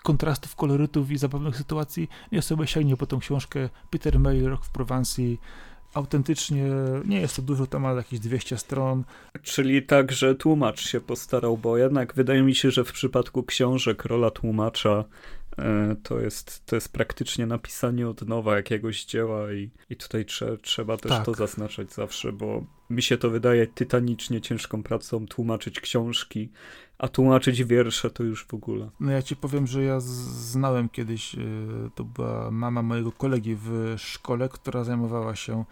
[0.02, 2.08] kontrastów, kolorytów i zabawnych sytuacji.
[2.32, 5.40] Nie sobie sięgnie po tą książkę Peter Mayle, Rok w Prowansji,
[5.94, 6.64] autentycznie
[7.04, 9.04] nie jest to dużo, ma jakieś 200 stron.
[9.42, 14.04] Czyli tak, że tłumacz się postarał, bo jednak wydaje mi się, że w przypadku książek
[14.04, 15.04] rola tłumacza
[16.02, 20.96] to jest, to jest praktycznie napisanie od nowa jakiegoś dzieła i, i tutaj trze, trzeba
[20.96, 21.24] też tak.
[21.24, 26.48] to zaznaczać zawsze, bo mi się to wydaje tytanicznie ciężką pracą tłumaczyć książki,
[26.98, 28.90] a tłumaczyć wiersze to już w ogóle.
[29.00, 31.38] No ja ci powiem, że ja znałem kiedyś, y,
[31.94, 35.64] to była mama mojego kolegi w szkole, która zajmowała się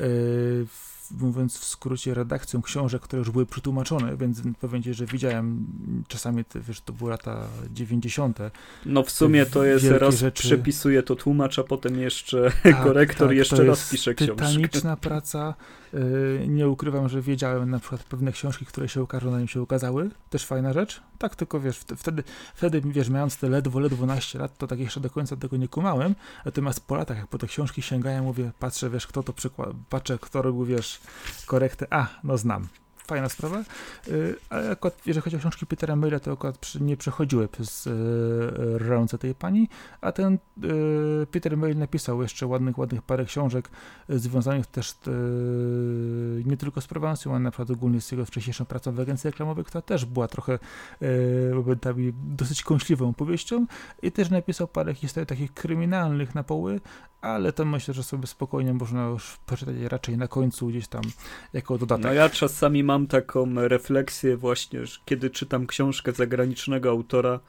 [0.00, 0.66] y,
[1.10, 5.66] mówiąc w skrócie, redakcją książek, które już były przetłumaczone, więc powiem ci, że widziałem
[6.08, 8.38] czasami, te, wiesz, to były lata 90.
[8.86, 10.42] No w sumie to jest raz rzeczy.
[10.42, 14.34] przepisuje to tłumacz, a potem jeszcze tak, korektor tak, jeszcze raz pisze książkę.
[14.34, 15.54] Tytaniczna praca.
[15.94, 19.62] Y, nie ukrywam, że wiedziałem na przykład pewne książki, które się ukażą, na nim się
[19.62, 20.10] ukazały.
[20.30, 21.02] Też fajna rzecz.
[21.18, 22.22] Tak, tylko wiesz, wtedy,
[22.54, 25.68] wtedy wiesz, mając te ledwo, ledwo 12 lat, to tak jeszcze do końca tego nie
[25.68, 26.14] kumałem.
[26.44, 30.18] Natomiast po latach, jak po te książki sięgają, mówię, patrzę, wiesz, kto to przykład, patrzę,
[30.18, 31.00] kto robił, wiesz,
[31.46, 31.86] korektę.
[31.90, 32.68] A, no znam
[33.06, 33.64] fajna sprawa.
[34.08, 37.90] Y, ale akurat, jeżeli chodzi o książki Petera Mayla, to akurat nie przechodziły przez y,
[38.78, 39.68] ręce tej pani,
[40.00, 43.70] a ten y, Peter Mail napisał jeszcze ładnych, ładnych parę książek
[44.08, 44.94] związanych też
[46.44, 49.64] nie tylko z Prowansją, ale na przykład ogólnie z jego wcześniejszą pracą w agencji reklamowej,
[49.64, 50.58] która też była trochę
[51.54, 53.66] momentami dosyć kąśliwą powieścią
[54.02, 56.80] i też napisał parę historii takich kryminalnych na poły,
[57.20, 61.02] ale to myślę, że sobie spokojnie można już przeczytać raczej na końcu gdzieś tam
[61.52, 62.04] jako dodatek.
[62.04, 67.40] No ja czasami mam taką refleksję właśnie, że kiedy czytam książkę zagranicznego autora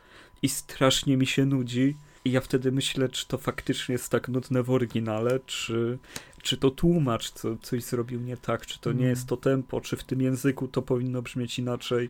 [0.41, 1.95] i strasznie mi się nudzi
[2.25, 5.97] i ja wtedy myślę, czy to faktycznie jest tak nudne w oryginale, czy,
[6.41, 9.09] czy to tłumacz co, coś zrobił nie tak, czy to nie mm.
[9.09, 12.09] jest to tempo, czy w tym języku to powinno brzmieć inaczej.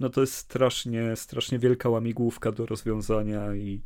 [0.00, 3.80] No to jest strasznie, strasznie wielka łamigłówka do rozwiązania i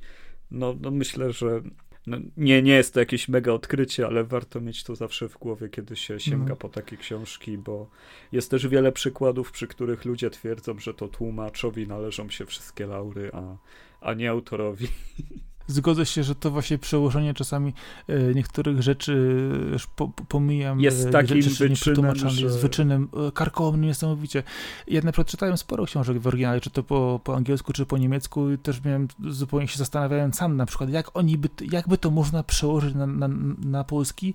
[0.50, 1.62] no, no myślę, że
[2.06, 5.68] no, nie, nie jest to jakieś mega odkrycie, ale warto mieć to zawsze w głowie,
[5.68, 6.56] kiedy się sięga mm.
[6.56, 7.90] po takie książki, bo
[8.32, 13.30] jest też wiele przykładów, przy których ludzie twierdzą, że to tłumaczowi należą się wszystkie laury,
[13.32, 13.56] a,
[14.00, 14.88] a nie autorowi.
[15.70, 17.74] zgodzę się, że to właśnie przełożenie czasami
[18.08, 19.40] e, niektórych rzeczy
[19.72, 20.80] już po, pomijam.
[20.80, 22.42] Jest e, takim rzeczy wyczynem, że...
[22.42, 24.42] jest wyczynem e, karkołomnym niesamowicie.
[24.88, 27.98] Ja na przykład czytałem sporo książek w oryginale, czy to po, po angielsku, czy po
[27.98, 32.10] niemiecku i też miałem, zupełnie się zastanawiałem sam na przykład, jak oni by, jakby to
[32.10, 34.34] można przełożyć na, na, na polski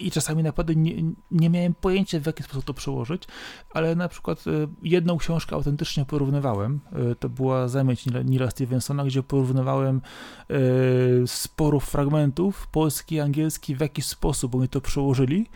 [0.00, 0.94] i czasami naprawdę nie,
[1.30, 3.22] nie miałem pojęcia, w jaki sposób to przełożyć,
[3.70, 4.50] ale na przykład e,
[4.82, 6.80] jedną książkę autentycznie porównywałem.
[6.92, 10.00] E, to była Zamęć Nila Stevensona, gdzie porównywałem
[10.50, 10.56] e,
[11.26, 15.46] sporo fragmentów polski i angielski, w jaki sposób oni to przełożyli.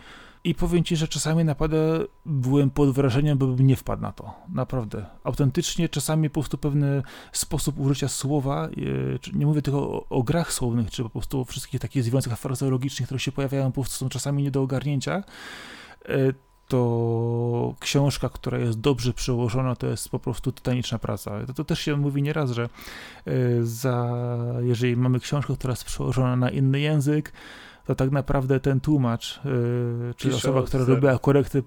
[0.45, 1.77] I powiem ci, że czasami naprawdę
[2.25, 4.33] byłem pod wrażeniem, bo bym nie wpadł na to.
[4.49, 5.05] Naprawdę.
[5.23, 8.69] Autentycznie czasami po prostu pewny sposób użycia słowa, e,
[9.33, 13.07] nie mówię tylko o, o grach słownych, czy po prostu o wszystkich takich związkach frazeologicznych,
[13.07, 15.23] które się pojawiają, po prostu są czasami nie do ogarnięcia.
[16.05, 16.33] E,
[16.67, 21.45] to książka, która jest dobrze przełożona, to jest po prostu tytaniczna praca.
[21.45, 23.31] To, to też się mówi nieraz, że e,
[23.61, 24.17] za,
[24.61, 27.33] jeżeli mamy książkę, która jest przełożona na inny język,
[27.85, 31.63] to tak naprawdę ten tłumacz, yy, czyli pisze osoba, która robiła korekty,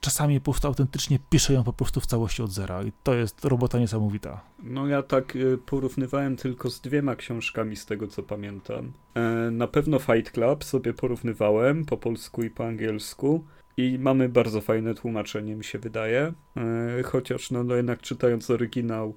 [0.00, 3.44] czasami po prostu autentycznie pisze ją po prostu w całości od zera i to jest
[3.44, 4.40] robota niesamowita.
[4.62, 8.92] No ja tak y, porównywałem tylko z dwiema książkami z tego, co pamiętam.
[9.14, 13.44] E, na pewno Fight Club sobie porównywałem po polsku i po angielsku.
[13.76, 16.32] I mamy bardzo fajne tłumaczenie, mi się wydaje.
[16.56, 19.14] E, chociaż, no, no jednak czytając oryginał,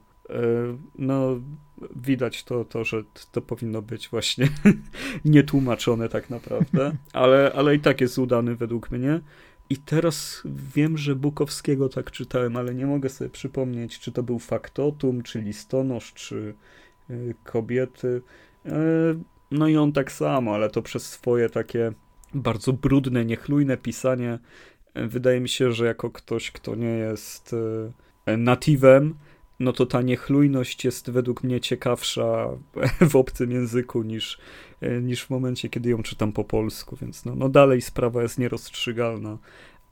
[0.96, 1.42] no
[1.96, 4.48] widać to, to że to powinno być właśnie
[5.26, 9.22] nietłumaczone tak naprawdę, ale, ale i tak jest udany według mnie.
[9.70, 10.42] I teraz
[10.76, 15.42] wiem, że Bukowskiego tak czytałem, ale nie mogę sobie przypomnieć, czy to był Faktotum, czy
[15.42, 16.54] Listonosz, czy
[17.10, 18.22] y, Kobiety.
[18.66, 18.72] Y,
[19.52, 21.92] no i on tak samo, ale to przez swoje takie
[22.34, 24.40] bardzo brudne, niechlujne pisanie.
[24.96, 27.56] Wydaje mi się, że jako ktoś, kto nie jest
[28.38, 29.16] natywem,
[29.64, 32.48] no to ta niechlujność jest według mnie ciekawsza
[33.12, 34.38] w obcym języku niż,
[35.02, 39.38] niż w momencie, kiedy ją czytam po polsku, więc no, no dalej sprawa jest nierozstrzygalna.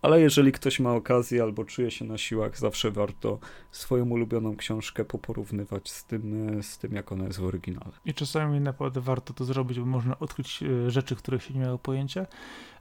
[0.02, 3.40] Ale jeżeli ktoś ma okazję albo czuje się na siłach, zawsze warto
[3.72, 7.92] swoją ulubioną książkę poporównywać z tym, z tym jak ona jest w oryginale.
[8.06, 11.78] I czasami naprawdę warto to zrobić, bo można odkryć e, rzeczy, których się nie miało
[11.78, 12.26] pojęcia.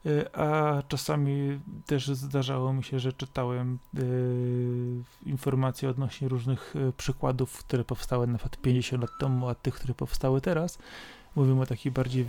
[0.06, 4.00] E, a czasami też zdarzało mi się, że czytałem e,
[5.26, 10.40] informacje odnośnie różnych przykładów, które powstały na przykład 50 lat temu, a tych, które powstały
[10.40, 10.78] teraz
[11.36, 12.26] mówimy o takich bardziej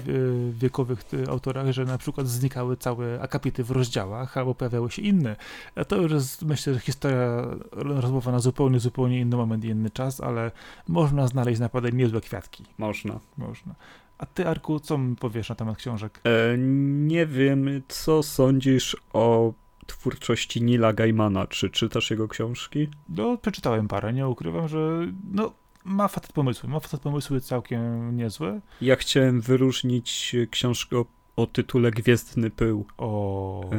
[0.51, 5.35] wiekowych autorach, że na przykład znikały całe akapity w rozdziałach, albo pojawiały się inne.
[5.75, 9.89] A to już jest, myślę, że historia rozmowa na zupełnie, zupełnie inny moment i inny
[9.89, 10.51] czas, ale
[10.87, 12.65] można znaleźć naprawdę niezłe kwiatki.
[12.77, 13.19] Można.
[13.37, 13.75] Można.
[14.17, 16.21] A ty, Arku, co mi powiesz na temat książek?
[16.23, 19.53] E, nie wiem, co sądzisz o
[19.87, 21.47] twórczości Nila Gaimana.
[21.47, 22.87] Czy czytasz jego książki?
[23.09, 25.53] No, przeczytałem parę, nie ukrywam, że no,
[25.85, 28.61] ma facet pomysły, ma facet pomysły całkiem niezłe.
[28.81, 31.05] Ja chciałem wyróżnić książkę o,
[31.35, 32.85] o tytule Gwiezdny Pył.
[32.97, 33.69] O...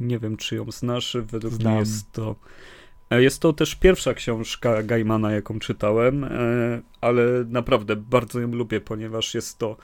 [0.00, 1.72] Nie wiem, czy ją znasz, według Znam.
[1.72, 2.36] mnie jest to...
[3.10, 6.28] E, jest to też pierwsza książka Gaimana, jaką czytałem, e,
[7.00, 9.76] ale naprawdę bardzo ją lubię, ponieważ jest to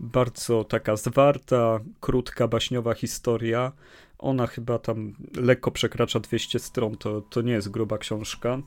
[0.00, 3.72] bardzo taka zwarta, krótka, baśniowa historia.
[4.18, 8.58] Ona chyba tam lekko przekracza 200 stron, to, to nie jest gruba książka,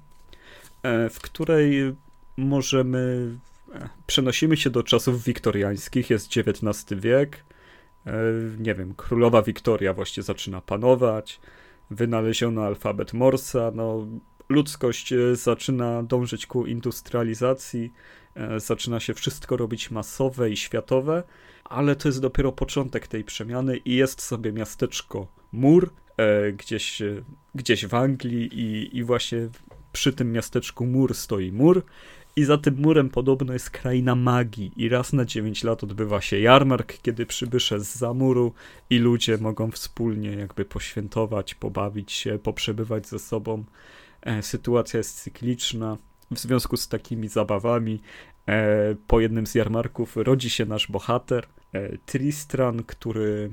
[0.84, 1.94] e, w której
[2.38, 3.32] możemy.
[3.76, 7.44] E, przenosimy się do czasów wiktoriańskich, jest XIX wiek.
[8.06, 8.14] E,
[8.60, 11.40] nie wiem, królowa Wiktoria właśnie zaczyna panować.
[11.92, 13.72] Wynaleziono alfabet Morsa.
[13.76, 14.08] No,
[14.50, 17.94] ludzkość zaczyna dążyć ku industrializacji.
[18.58, 21.24] Zaczyna się wszystko robić masowe i światowe,
[21.64, 25.90] ale to jest dopiero początek tej przemiany i jest sobie miasteczko Mur,
[26.58, 27.02] gdzieś,
[27.56, 29.50] gdzieś w Anglii i, i właśnie
[29.94, 31.84] przy tym miasteczku Mur stoi mur
[32.36, 36.40] i za tym murem podobno jest kraina magii i raz na 9 lat odbywa się
[36.40, 38.54] jarmark, kiedy przybysze z za muru
[38.90, 43.64] i ludzie mogą wspólnie jakby poświętować, pobawić się, poprzebywać ze sobą.
[44.22, 45.98] E, sytuacja jest cykliczna.
[46.32, 48.02] W związku z takimi zabawami
[48.48, 53.52] e, po jednym z jarmarków rodzi się nasz bohater, e, Tristran, który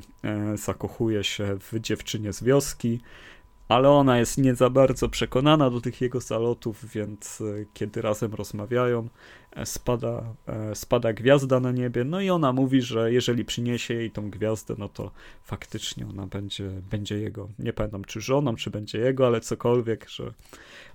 [0.55, 3.01] zakochuje się w dziewczynie z wioski
[3.71, 7.45] ale ona jest nie za bardzo przekonana do tych jego zalotów, więc e,
[7.75, 9.09] kiedy razem rozmawiają,
[9.53, 14.11] e, spada, e, spada gwiazda na niebie, no i ona mówi, że jeżeli przyniesie jej
[14.11, 15.11] tą gwiazdę, no to
[15.43, 20.33] faktycznie ona będzie, będzie jego, nie pamiętam czy żoną, czy będzie jego, ale cokolwiek, że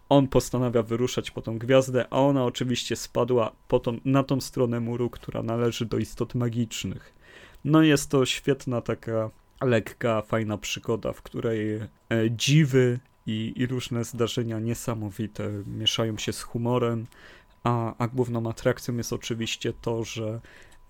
[0.10, 4.80] on postanawia wyruszać po tą gwiazdę, a ona oczywiście spadła po tą, na tą stronę
[4.80, 7.14] muru, która należy do istot magicznych.
[7.66, 9.30] No jest to świetna taka
[9.66, 11.88] lekka, fajna przygoda, w której e,
[12.32, 17.06] dziwy i, i różne zdarzenia niesamowite mieszają się z humorem,
[17.64, 20.42] a, a główną atrakcją jest oczywiście to, że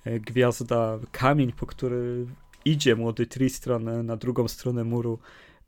[0.06, 2.26] e, gwiazda, kamień, po który
[2.66, 5.20] idzie młody Tristran na drugą stronę muru,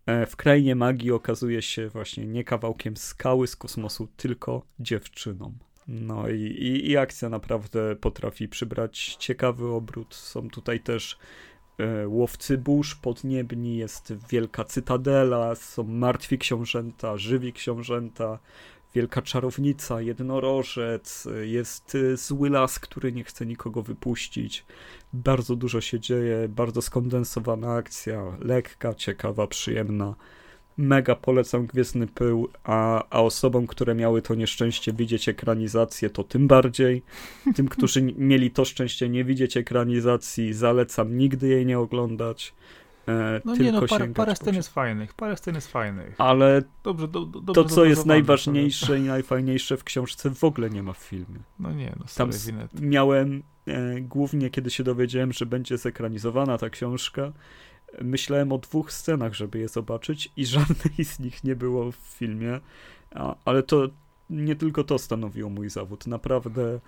[0.06, 5.54] e, w krainie magii okazuje się właśnie nie kawałkiem skały z kosmosu, tylko dziewczyną.
[5.88, 10.16] No i, i, i akcja naprawdę potrafi przybrać ciekawy obrót.
[10.16, 11.57] Są tutaj też E,
[12.06, 18.40] łowcy burz podniebni, jest wielka cytadela, są martwi książęta, żywi książęta,
[18.94, 24.66] wielka czarownica, jednorożec, jest e, zły las, który nie chce nikogo wypuścić.
[25.14, 30.16] Bardzo dużo się dzieje, bardzo skondensowana akcja, lekka, ciekawa, przyjemna
[30.78, 36.48] mega polecam Gwiezdny Pył, a, a osobom, które miały to nieszczęście widzieć ekranizację, to tym
[36.48, 37.04] bardziej.
[37.56, 42.54] Tym, którzy mieli to szczęście nie widzieć ekranizacji, zalecam nigdy jej nie oglądać.
[43.08, 46.16] E, no nie, no parę, parę scen jest fajnych, parę scen jest fajnych.
[46.18, 50.84] Ale dobrze, do, do, to, co jest najważniejsze i najfajniejsze w książce, w ogóle nie
[50.84, 51.40] ma w filmie.
[51.60, 52.30] No nie, no Tam
[52.82, 57.32] miałem, e, głównie kiedy się dowiedziałem, że będzie zekranizowana ta książka,
[58.02, 62.60] myślałem o dwóch scenach, żeby je zobaczyć i żadnej z nich nie było w filmie,
[63.46, 63.88] ale to
[64.30, 66.08] nie tylko to stanowiło mój zawód.
[66.08, 66.80] Naprawdę e,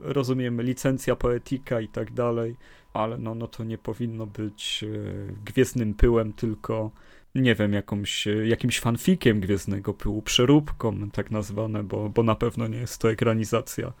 [0.00, 2.56] rozumiem licencja poetyka i tak dalej,
[2.92, 6.90] ale no, no to nie powinno być e, gwiezdnym pyłem, tylko
[7.34, 12.78] nie wiem, jakąś, jakimś fanfikiem Gwiezdnego Pyłu, przeróbką tak nazwane, bo, bo na pewno nie
[12.78, 13.92] jest to ekranizacja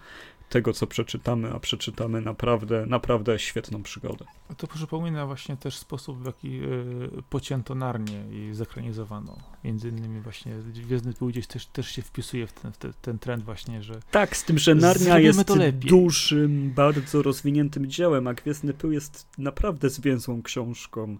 [0.48, 4.24] tego, co przeczytamy, a przeczytamy naprawdę, naprawdę świetną przygodę.
[4.56, 9.36] To przypomina właśnie też sposób, w jaki y, pocięto Narnię i zekranizowano.
[9.64, 13.18] Między innymi właśnie Gwiezdny Pył gdzieś też, też się wpisuje w ten, w te, ten
[13.18, 18.74] trend właśnie, że Tak, z tym, że Narnia jest dużym, bardzo rozwiniętym dziełem, a Gwiezdny
[18.74, 21.16] Pył jest naprawdę zwięzłą książką,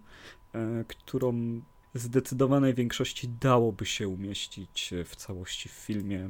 [0.55, 1.61] y, którą
[1.93, 6.29] zdecydowanej większości dałoby się umieścić w całości w filmie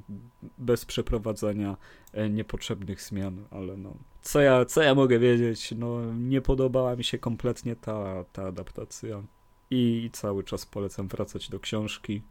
[0.57, 1.77] bez przeprowadzania
[2.13, 3.95] e, niepotrzebnych zmian, ale no.
[4.21, 5.73] Co ja, co ja mogę wiedzieć?
[5.77, 9.23] No, nie podobała mi się kompletnie ta, ta adaptacja.
[9.71, 12.21] I cały czas polecam wracać do książki.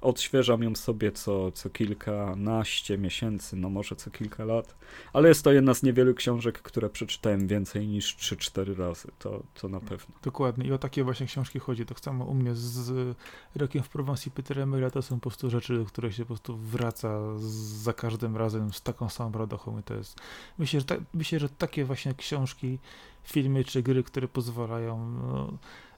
[0.00, 4.74] Odświeżam ją sobie co, co kilkanaście miesięcy, no może co kilka lat,
[5.12, 9.68] ale jest to jedna z niewielu książek, które przeczytałem więcej niż 3-4 razy, to, to
[9.68, 10.14] na pewno.
[10.22, 11.86] Dokładnie i o takie właśnie książki chodzi.
[11.86, 13.16] Tak samo u mnie z
[13.54, 17.38] Rokiem w Prowansji Petera Emila to są po prostu rzeczy, które się po prostu wraca
[17.82, 20.20] za każdym razem z taką samą radochą i to jest,
[20.58, 22.78] myślę, że, ta, myślę, że takie właśnie książki,
[23.26, 25.52] filmy czy gry, które pozwalają no,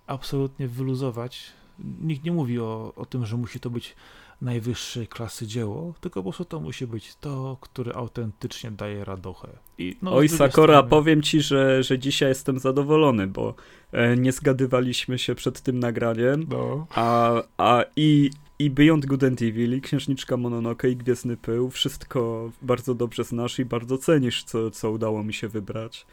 [0.08, 1.52] absolutnie wyluzować.
[2.00, 3.96] Nikt nie mówi o, o tym, że musi to być
[4.42, 9.48] najwyższej klasy dzieło, tylko po prostu to musi być to, które autentycznie daje radochę.
[9.78, 10.90] I, no, Oj, Sakora, strony...
[10.90, 13.54] powiem ci, że, że dzisiaj jestem zadowolony, bo
[13.92, 16.86] e, nie zgadywaliśmy się przed tym nagraniem, no.
[16.90, 22.50] a, a i, i Beyond Good and Evil, i Księżniczka Mononoke, i Gwiezdny Pył, wszystko
[22.62, 26.06] bardzo dobrze znasz i bardzo cenisz, co, co udało mi się wybrać.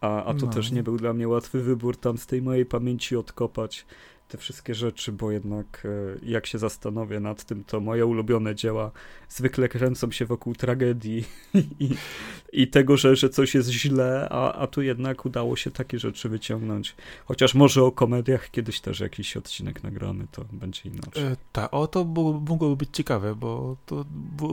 [0.00, 0.52] A, a to no.
[0.52, 3.86] też nie był dla mnie łatwy wybór tam z tej mojej pamięci odkopać
[4.28, 8.90] te wszystkie rzeczy, bo jednak e, jak się zastanowię nad tym, to moje ulubione dzieła
[9.28, 11.24] zwykle kręcą się wokół tragedii
[11.80, 11.90] i,
[12.52, 16.28] i tego, że, że coś jest źle, a, a tu jednak udało się takie rzeczy
[16.28, 16.94] wyciągnąć.
[17.24, 21.24] Chociaż może o komediach kiedyś też jakiś odcinek nagramy, to będzie inaczej.
[21.24, 24.04] E, tak, o to mogłoby być ciekawe, bo to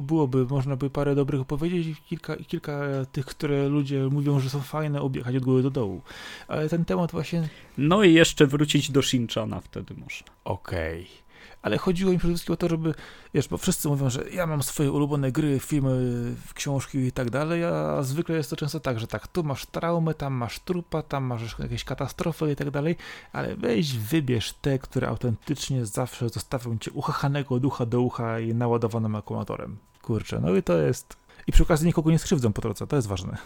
[0.02, 2.82] byłoby, można by parę dobrych opowiedzieć i kilka, kilka
[3.12, 6.02] tych, które ludzie mówią, że są fajne, objechać od góry do dołu.
[6.48, 7.50] Ale ten temat właśnie...
[7.78, 10.28] No i jeszcze wrócić do Shinchana wtedy można.
[10.44, 11.02] Okej.
[11.02, 11.24] Okay
[11.64, 12.94] ale chodziło mi przede wszystkim o to, żeby,
[13.34, 17.64] wiesz, bo wszyscy mówią, że ja mam swoje ulubione gry, filmy, książki i tak dalej,
[17.64, 21.24] a zwykle jest to często tak, że tak, tu masz traumę, tam masz trupa, tam
[21.24, 22.96] masz jakieś katastrofy i tak dalej,
[23.34, 29.16] ale weź, wybierz te, które autentycznie zawsze zostawią cię uchachanego ducha do ucha i naładowanym
[29.16, 29.78] akumulatorem.
[30.02, 31.18] Kurczę, no i to jest...
[31.48, 33.38] I przy okazji nikogo nie skrzywdzą po drodze, to jest ważne.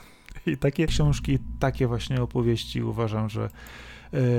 [0.45, 3.49] I takie książki, takie właśnie opowieści uważam, że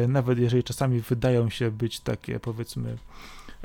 [0.08, 2.96] nawet jeżeli czasami wydają się być takie, powiedzmy,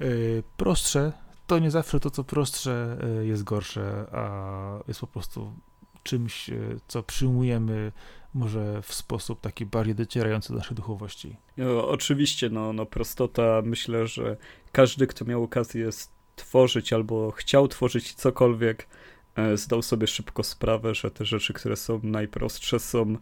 [0.01, 1.11] Y, prostsze,
[1.47, 5.53] to nie zawsze to, co prostsze y, jest gorsze, a jest po prostu
[6.03, 6.49] czymś,
[6.88, 7.91] co przyjmujemy
[8.34, 11.35] może w sposób taki bardziej docierający do naszej duchowości.
[11.57, 14.38] No, oczywiście, no, no prostota, myślę, że
[14.71, 18.88] każdy, kto miał okazję stworzyć albo chciał tworzyć cokolwiek,
[19.35, 23.17] e, zdał sobie szybko sprawę, że te rzeczy, które są najprostsze, są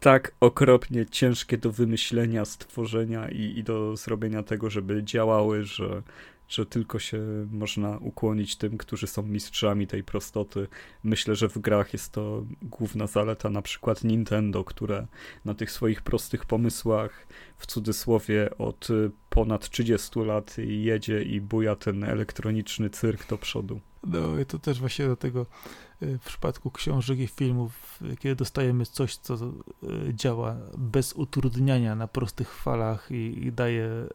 [0.00, 6.02] tak okropnie ciężkie do wymyślenia, stworzenia i, i do zrobienia tego, żeby działały, że,
[6.48, 7.18] że tylko się
[7.50, 10.68] można ukłonić tym, którzy są mistrzami tej prostoty.
[11.04, 15.06] Myślę, że w grach jest to główna zaleta na przykład Nintendo, które
[15.44, 17.26] na tych swoich prostych pomysłach,
[17.58, 18.88] w cudzysłowie od
[19.30, 23.80] ponad 30 lat jedzie i buja ten elektroniczny cyrk do przodu.
[24.06, 25.46] No i to też właśnie do tego
[26.00, 29.40] w przypadku książek i filmów, kiedy dostajemy coś, co e,
[30.14, 34.08] działa bez utrudniania na prostych falach i, i daje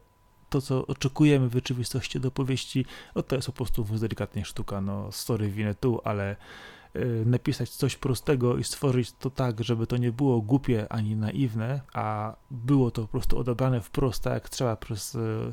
[0.54, 5.12] to, co oczekujemy w rzeczywistości do powieści, no to jest po prostu delikatnie sztuka, no
[5.12, 6.36] story winę tu, ale
[6.96, 11.80] y, napisać coś prostego i stworzyć to tak, żeby to nie było głupie ani naiwne,
[11.92, 15.52] a było to po prostu odebrane wprost tak jak trzeba przez y,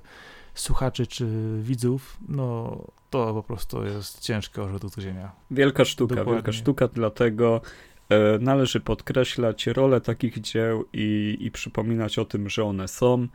[0.54, 1.28] słuchaczy czy
[1.62, 2.78] widzów, no
[3.10, 5.32] to po prostu jest ciężkie orzeł do zgryzienia.
[5.52, 6.34] Wielka sztuka, Dokładnie.
[6.34, 7.62] wielka sztuka, dlatego
[8.10, 13.28] e, należy podkreślać rolę takich dzieł i, i przypominać o tym, że one są,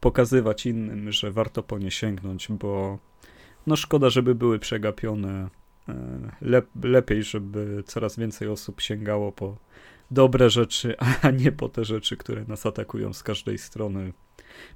[0.00, 2.98] pokazywać innym, że warto po nie sięgnąć, bo
[3.66, 5.48] no szkoda, żeby były przegapione.
[5.88, 5.94] E,
[6.40, 9.56] lep, lepiej, żeby coraz więcej osób sięgało po
[10.10, 14.12] dobre rzeczy, a nie po te rzeczy, które nas atakują z każdej strony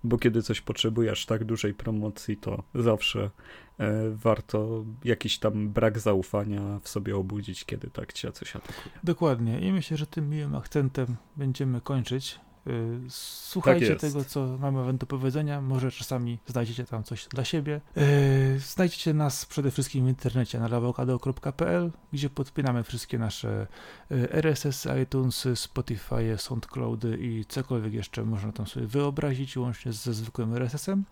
[0.05, 3.31] bo kiedy coś potrzebujesz tak dużej promocji, to zawsze
[3.79, 8.95] e, warto jakiś tam brak zaufania w sobie obudzić, kiedy tak cię coś atakuje.
[9.05, 12.41] Dokładnie i myślę, że tym miłym akcentem będziemy kończyć.
[12.67, 15.61] Y, słuchajcie tak tego, co mamy wam do powiedzenia.
[15.61, 17.81] Może czasami znajdziecie tam coś dla siebie.
[17.97, 23.67] Y, znajdziecie nas przede wszystkim w internecie na lawokado.pl, gdzie podpinamy wszystkie nasze
[24.11, 30.55] y, RSS, iTunes, Spotify, SoundCloudy i cokolwiek jeszcze można tam sobie wyobrazić, łącznie ze zwykłym
[30.55, 31.05] RSS-em.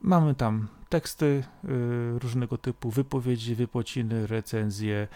[0.00, 1.44] Mamy tam teksty
[2.18, 5.08] różnego typu, wypowiedzi, wypociny, recenzje,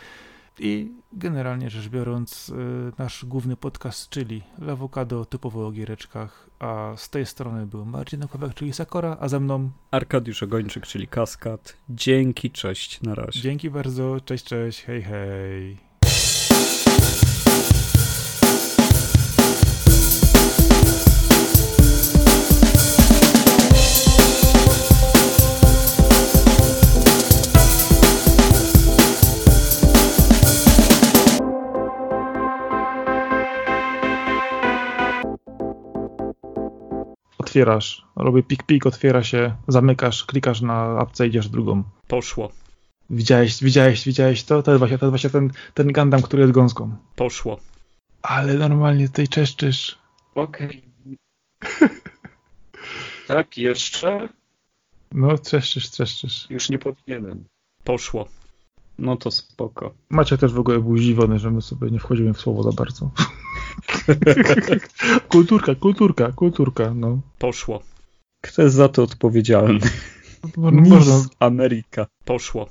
[0.61, 2.53] i generalnie rzecz biorąc, y,
[2.99, 8.55] nasz główny podcast, czyli Lawokado, typowo o giereczkach, a z tej strony był Marcin Okowak,
[8.55, 11.77] czyli Sakora, a ze mną Arkadiusz Ogończyk, czyli Kaskad.
[11.89, 13.41] Dzięki, cześć, na razie.
[13.41, 15.86] Dzięki bardzo, cześć, cześć, hej, hej.
[37.57, 38.07] Otwierasz.
[38.17, 41.83] Robię pik-pik, otwiera się, zamykasz, klikasz na apce, idziesz drugą.
[42.09, 42.53] Poszło.
[43.11, 44.63] Widziałeś, widziałeś, widziałeś to?
[44.63, 46.97] To jest właśnie, to jest właśnie ten, ten Gundam, który jest gąską.
[47.17, 47.59] Poszło.
[48.23, 49.99] Ale normalnie tutaj czeszczysz.
[50.35, 50.83] Okej.
[53.29, 54.29] tak, jeszcze?
[55.13, 56.47] No, trzeszczysz, trzeszczysz.
[56.51, 57.45] Już nie powinienem.
[57.85, 58.29] Poszło.
[58.99, 59.95] No to spoko.
[60.11, 63.11] Macie też w ogóle był zdziwiony, że my sobie nie wchodzimy w słowo za bardzo.
[65.29, 67.21] kulturka, kulturka, kulturka, no.
[67.39, 67.83] Poszło.
[68.41, 69.81] Kto jest za to odpowiedzialny?
[70.57, 72.07] Można, można, Ameryka.
[72.25, 72.69] Poszło.